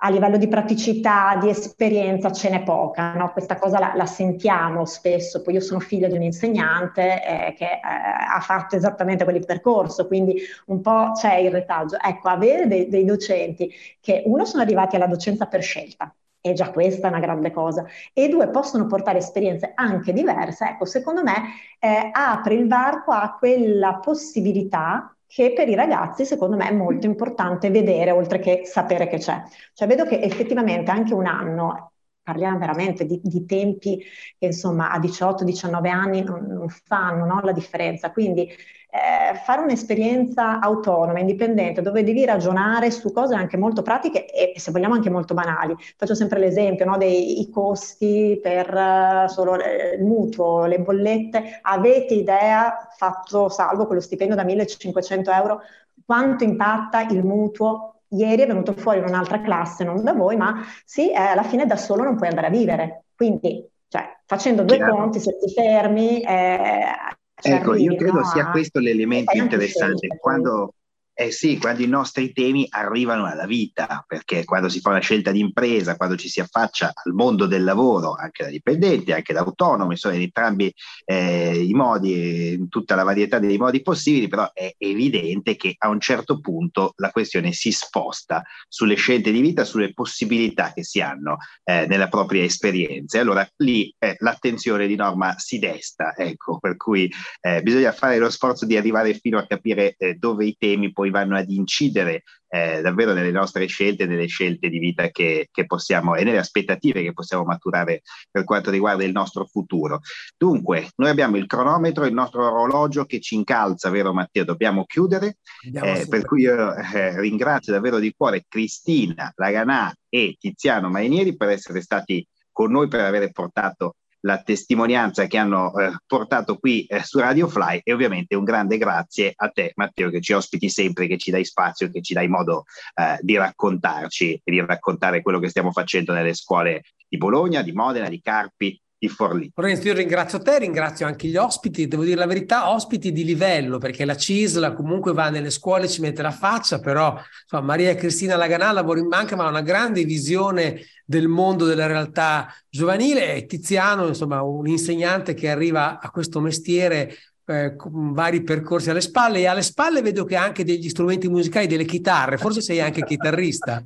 a 0.00 0.10
livello 0.10 0.36
di 0.36 0.46
praticità, 0.46 1.36
di 1.40 1.48
esperienza 1.48 2.30
ce 2.30 2.50
n'è 2.50 2.62
poca, 2.62 3.14
no? 3.14 3.32
questa 3.32 3.58
cosa 3.58 3.80
la, 3.80 3.92
la, 3.96 4.06
sentiamo 4.06 4.84
spesso, 4.84 5.42
poi 5.42 5.54
io 5.54 5.60
sono 5.60 5.80
figlia 5.80 6.06
di 6.06 6.16
un 6.16 6.22
insegnante 6.22 7.24
eh, 7.24 7.54
che 7.54 7.64
eh, 7.64 7.80
ha 7.82 8.38
fatto 8.40 8.76
esattamente 8.76 9.24
quel 9.24 9.44
percorso, 9.44 10.06
quindi 10.06 10.40
un 10.66 10.80
po' 10.80 11.12
c'è 11.14 11.36
il 11.36 11.50
retaggio. 11.50 11.96
Ecco, 12.00 12.28
avere 12.28 12.68
dei, 12.68 12.88
dei 12.88 13.04
docenti 13.04 13.72
che 14.00 14.22
uno 14.26 14.44
sono 14.44 14.62
arrivati 14.62 14.94
alla 14.94 15.08
docenza 15.08 15.46
per 15.46 15.62
scelta, 15.62 16.14
e 16.40 16.52
già 16.52 16.70
questa 16.70 17.08
è 17.08 17.10
una 17.10 17.18
grande 17.18 17.50
cosa, 17.50 17.84
e 18.12 18.28
due 18.28 18.48
possono 18.50 18.86
portare 18.86 19.18
esperienze 19.18 19.72
anche 19.74 20.12
diverse, 20.12 20.64
ecco, 20.64 20.84
secondo 20.84 21.24
me 21.24 21.34
eh, 21.80 22.10
apre 22.12 22.54
il 22.54 22.68
varco 22.68 23.10
a 23.10 23.34
quella 23.36 23.96
possibilità 23.96 25.12
che 25.28 25.52
per 25.52 25.68
i 25.68 25.74
ragazzi 25.74 26.24
secondo 26.24 26.56
me 26.56 26.68
è 26.68 26.72
molto 26.72 27.06
importante 27.06 27.70
vedere 27.70 28.10
oltre 28.10 28.38
che 28.38 28.62
sapere 28.64 29.06
che 29.06 29.18
c'è. 29.18 29.42
Cioè 29.74 29.86
vedo 29.86 30.04
che 30.06 30.20
effettivamente 30.20 30.90
anche 30.90 31.12
un 31.14 31.26
anno, 31.26 31.92
parliamo 32.28 32.58
veramente 32.58 33.06
di, 33.06 33.18
di 33.22 33.46
tempi 33.46 34.04
che 34.38 34.46
insomma 34.46 34.90
a 34.90 34.98
18-19 34.98 35.88
anni 35.88 36.22
non, 36.22 36.44
non 36.46 36.68
fanno 36.68 37.24
no, 37.24 37.40
la 37.42 37.52
differenza, 37.52 38.10
quindi 38.10 38.42
eh, 38.42 39.34
fare 39.44 39.62
un'esperienza 39.62 40.60
autonoma, 40.60 41.20
indipendente, 41.20 41.80
dove 41.80 42.02
devi 42.04 42.26
ragionare 42.26 42.90
su 42.90 43.12
cose 43.12 43.34
anche 43.34 43.56
molto 43.56 43.80
pratiche 43.80 44.26
e 44.26 44.58
se 44.60 44.70
vogliamo 44.70 44.92
anche 44.94 45.08
molto 45.08 45.32
banali. 45.32 45.74
Faccio 45.96 46.14
sempre 46.14 46.38
l'esempio 46.38 46.84
no, 46.84 46.98
dei 46.98 47.48
costi 47.50 48.38
per 48.42 48.74
uh, 48.74 49.28
solo 49.28 49.58
eh, 49.62 49.96
il 49.96 50.04
mutuo, 50.04 50.66
le 50.66 50.80
bollette. 50.80 51.60
Avete 51.62 52.12
idea, 52.12 52.88
fatto 52.94 53.48
salvo 53.48 53.86
quello 53.86 54.02
stipendio 54.02 54.36
da 54.36 54.44
1500 54.44 55.30
euro, 55.30 55.60
quanto 56.04 56.44
impatta 56.44 57.02
il 57.02 57.24
mutuo 57.24 57.97
ieri 58.10 58.42
è 58.42 58.46
venuto 58.46 58.72
fuori 58.72 58.98
in 58.98 59.04
un'altra 59.04 59.40
classe, 59.40 59.84
non 59.84 60.02
da 60.02 60.12
voi, 60.12 60.36
ma 60.36 60.62
sì, 60.84 61.10
eh, 61.10 61.16
alla 61.16 61.42
fine 61.42 61.66
da 61.66 61.76
solo 61.76 62.02
non 62.02 62.16
puoi 62.16 62.28
andare 62.28 62.46
a 62.46 62.50
vivere. 62.50 63.04
Quindi, 63.14 63.66
cioè, 63.88 64.18
facendo 64.24 64.62
due 64.62 64.76
Chiaro. 64.76 64.96
conti, 64.96 65.20
se 65.20 65.36
ti 65.38 65.52
fermi, 65.52 66.20
eh, 66.22 66.92
ecco, 67.34 67.74
io 67.74 67.96
credo 67.96 68.24
sia 68.24 68.50
questo 68.50 68.78
l'elemento 68.78 69.36
interessante. 69.36 70.06
Quando, 70.18 70.74
eh 71.20 71.32
sì, 71.32 71.58
quando 71.58 71.82
i 71.82 71.88
nostri 71.88 72.32
temi 72.32 72.64
arrivano 72.70 73.26
alla 73.26 73.44
vita, 73.44 74.04
perché 74.06 74.44
quando 74.44 74.68
si 74.68 74.78
fa 74.78 74.90
una 74.90 75.00
scelta 75.00 75.32
di 75.32 75.40
impresa, 75.40 75.96
quando 75.96 76.14
ci 76.14 76.28
si 76.28 76.38
affaccia 76.38 76.92
al 76.94 77.12
mondo 77.12 77.46
del 77.46 77.64
lavoro, 77.64 78.14
anche 78.14 78.44
da 78.44 78.50
dipendenti, 78.50 79.10
anche 79.10 79.32
da 79.32 79.40
autonomi, 79.40 79.94
insomma, 79.94 80.14
in 80.14 80.20
entrambi 80.20 80.72
eh, 81.04 81.60
i 81.60 81.72
modi, 81.72 82.52
in 82.52 82.68
tutta 82.68 82.94
la 82.94 83.02
varietà 83.02 83.40
dei 83.40 83.58
modi 83.58 83.82
possibili, 83.82 84.28
però 84.28 84.48
è 84.52 84.72
evidente 84.78 85.56
che 85.56 85.74
a 85.78 85.88
un 85.88 85.98
certo 85.98 86.38
punto 86.38 86.92
la 86.98 87.10
questione 87.10 87.50
si 87.50 87.72
sposta 87.72 88.44
sulle 88.68 88.94
scelte 88.94 89.32
di 89.32 89.40
vita, 89.40 89.64
sulle 89.64 89.92
possibilità 89.94 90.72
che 90.72 90.84
si 90.84 91.00
hanno 91.00 91.38
eh, 91.64 91.86
nella 91.88 92.06
propria 92.06 92.44
esperienza. 92.44 93.18
E 93.18 93.22
allora 93.22 93.44
lì 93.56 93.92
eh, 93.98 94.14
l'attenzione 94.20 94.86
di 94.86 94.94
norma 94.94 95.36
si 95.36 95.58
desta, 95.58 96.14
ecco, 96.16 96.60
per 96.60 96.76
cui 96.76 97.12
eh, 97.40 97.60
bisogna 97.60 97.90
fare 97.90 98.18
lo 98.18 98.30
sforzo 98.30 98.66
di 98.66 98.76
arrivare 98.76 99.14
fino 99.14 99.36
a 99.36 99.46
capire 99.48 99.96
eh, 99.98 100.14
dove 100.14 100.44
i 100.44 100.54
temi 100.56 100.92
poi 100.92 101.06
poi 101.08 101.10
vanno 101.10 101.36
ad 101.36 101.50
incidere 101.50 102.22
eh, 102.50 102.80
davvero 102.80 103.12
nelle 103.12 103.30
nostre 103.30 103.66
scelte, 103.66 104.06
nelle 104.06 104.26
scelte 104.26 104.68
di 104.68 104.78
vita 104.78 105.08
che, 105.08 105.48
che, 105.50 105.66
possiamo 105.66 106.14
e 106.14 106.24
nelle 106.24 106.38
aspettative 106.38 107.02
che 107.02 107.12
possiamo 107.12 107.44
maturare 107.44 108.02
per 108.30 108.44
quanto 108.44 108.70
riguarda 108.70 109.04
il 109.04 109.12
nostro 109.12 109.44
futuro. 109.44 110.00
Dunque, 110.36 110.90
noi 110.96 111.10
abbiamo 111.10 111.36
il 111.36 111.46
cronometro, 111.46 112.06
il 112.06 112.14
nostro 112.14 112.46
orologio 112.46 113.04
che 113.04 113.20
ci 113.20 113.34
incalza, 113.34 113.90
vero 113.90 114.14
Matteo? 114.14 114.44
Dobbiamo 114.44 114.84
chiudere. 114.84 115.38
Eh, 115.62 116.06
per 116.08 116.24
cui 116.24 116.42
io 116.42 116.74
eh, 116.74 117.20
ringrazio 117.20 117.72
davvero 117.72 117.98
di 117.98 118.14
cuore 118.16 118.44
Cristina 118.48 119.30
Laganà 119.36 119.94
e 120.08 120.36
Tiziano 120.38 120.88
Mainieri 120.88 121.36
per 121.36 121.50
essere 121.50 121.82
stati 121.82 122.26
con 122.50 122.70
noi, 122.70 122.88
per 122.88 123.00
aver 123.00 123.30
portato 123.30 123.96
la 124.20 124.42
testimonianza 124.42 125.26
che 125.26 125.38
hanno 125.38 125.76
eh, 125.78 125.92
portato 126.06 126.58
qui 126.58 126.84
eh, 126.84 127.02
su 127.02 127.18
Radio 127.18 127.48
Fly 127.48 127.80
e 127.84 127.92
ovviamente 127.92 128.34
un 128.34 128.44
grande 128.44 128.78
grazie 128.78 129.32
a 129.36 129.48
te 129.48 129.72
Matteo 129.76 130.10
che 130.10 130.20
ci 130.20 130.32
ospiti 130.32 130.68
sempre, 130.68 131.06
che 131.06 131.18
ci 131.18 131.30
dai 131.30 131.44
spazio, 131.44 131.90
che 131.90 132.02
ci 132.02 132.14
dai 132.14 132.28
modo 132.28 132.64
eh, 132.94 133.18
di 133.20 133.36
raccontarci 133.36 134.40
e 134.42 134.50
di 134.50 134.60
raccontare 134.60 135.22
quello 135.22 135.38
che 135.38 135.48
stiamo 135.48 135.70
facendo 135.70 136.12
nelle 136.12 136.34
scuole 136.34 136.82
di 137.08 137.16
Bologna, 137.16 137.62
di 137.62 137.72
Modena, 137.72 138.08
di 138.08 138.20
Carpi, 138.20 138.80
di 138.98 139.08
Forlì. 139.08 139.50
Lorenzo, 139.54 139.86
io 139.86 139.94
ringrazio 139.94 140.40
te, 140.40 140.58
ringrazio 140.58 141.06
anche 141.06 141.28
gli 141.28 141.36
ospiti, 141.36 141.86
devo 141.86 142.02
dire 142.02 142.16
la 142.16 142.26
verità, 142.26 142.70
ospiti 142.70 143.12
di 143.12 143.24
livello, 143.24 143.78
perché 143.78 144.04
la 144.04 144.16
CISLA 144.16 144.72
comunque 144.72 145.12
va 145.12 145.30
nelle 145.30 145.50
scuole, 145.50 145.88
ci 145.88 146.00
mette 146.00 146.20
la 146.20 146.32
faccia, 146.32 146.80
però 146.80 147.16
insomma, 147.42 147.62
Maria 147.62 147.94
Cristina 147.94 148.36
Laganà 148.36 148.72
lavora 148.72 148.98
in 148.98 149.08
banca, 149.08 149.36
ma 149.36 149.46
ha 149.46 149.50
una 149.50 149.62
grande 149.62 150.02
visione 150.04 150.80
del 151.04 151.28
mondo 151.28 151.64
della 151.64 151.86
realtà 151.86 152.52
giovanile 152.68 153.36
e 153.36 153.46
Tiziano, 153.46 154.08
insomma, 154.08 154.42
un 154.42 154.66
insegnante 154.66 155.34
che 155.34 155.48
arriva 155.48 156.00
a 156.00 156.10
questo 156.10 156.40
mestiere 156.40 157.14
eh, 157.46 157.76
con 157.76 158.12
vari 158.12 158.42
percorsi 158.42 158.90
alle 158.90 159.00
spalle 159.00 159.38
e 159.38 159.46
alle 159.46 159.62
spalle 159.62 160.02
vedo 160.02 160.24
che 160.24 160.36
ha 160.36 160.42
anche 160.42 160.64
degli 160.64 160.88
strumenti 160.88 161.28
musicali, 161.28 161.66
delle 161.66 161.84
chitarre, 161.84 162.36
forse 162.36 162.60
sei 162.60 162.80
anche 162.80 163.04
chitarrista. 163.04 163.80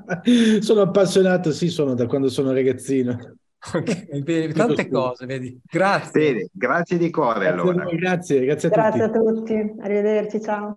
sono 0.60 0.80
appassionato, 0.80 1.52
sì, 1.52 1.68
sono 1.68 1.94
da 1.94 2.06
quando 2.06 2.28
sono 2.28 2.52
ragazzino. 2.52 3.36
Okay, 3.72 4.20
bene, 4.22 4.52
tante 4.52 4.88
cose, 4.88 5.26
vedi. 5.26 5.58
Grazie. 5.64 6.32
Bene, 6.32 6.48
grazie 6.52 6.98
di 6.98 7.10
cuore 7.10 7.46
grazie 7.46 7.60
allora. 7.60 7.84
Grazie, 7.84 8.44
grazie 8.44 8.68
a 8.68 8.70
grazie 8.70 9.06
tutti. 9.06 9.18
Grazie 9.18 9.58
a 9.58 9.62
tutti, 9.62 9.80
arrivederci, 9.80 10.40
ciao. 10.42 10.72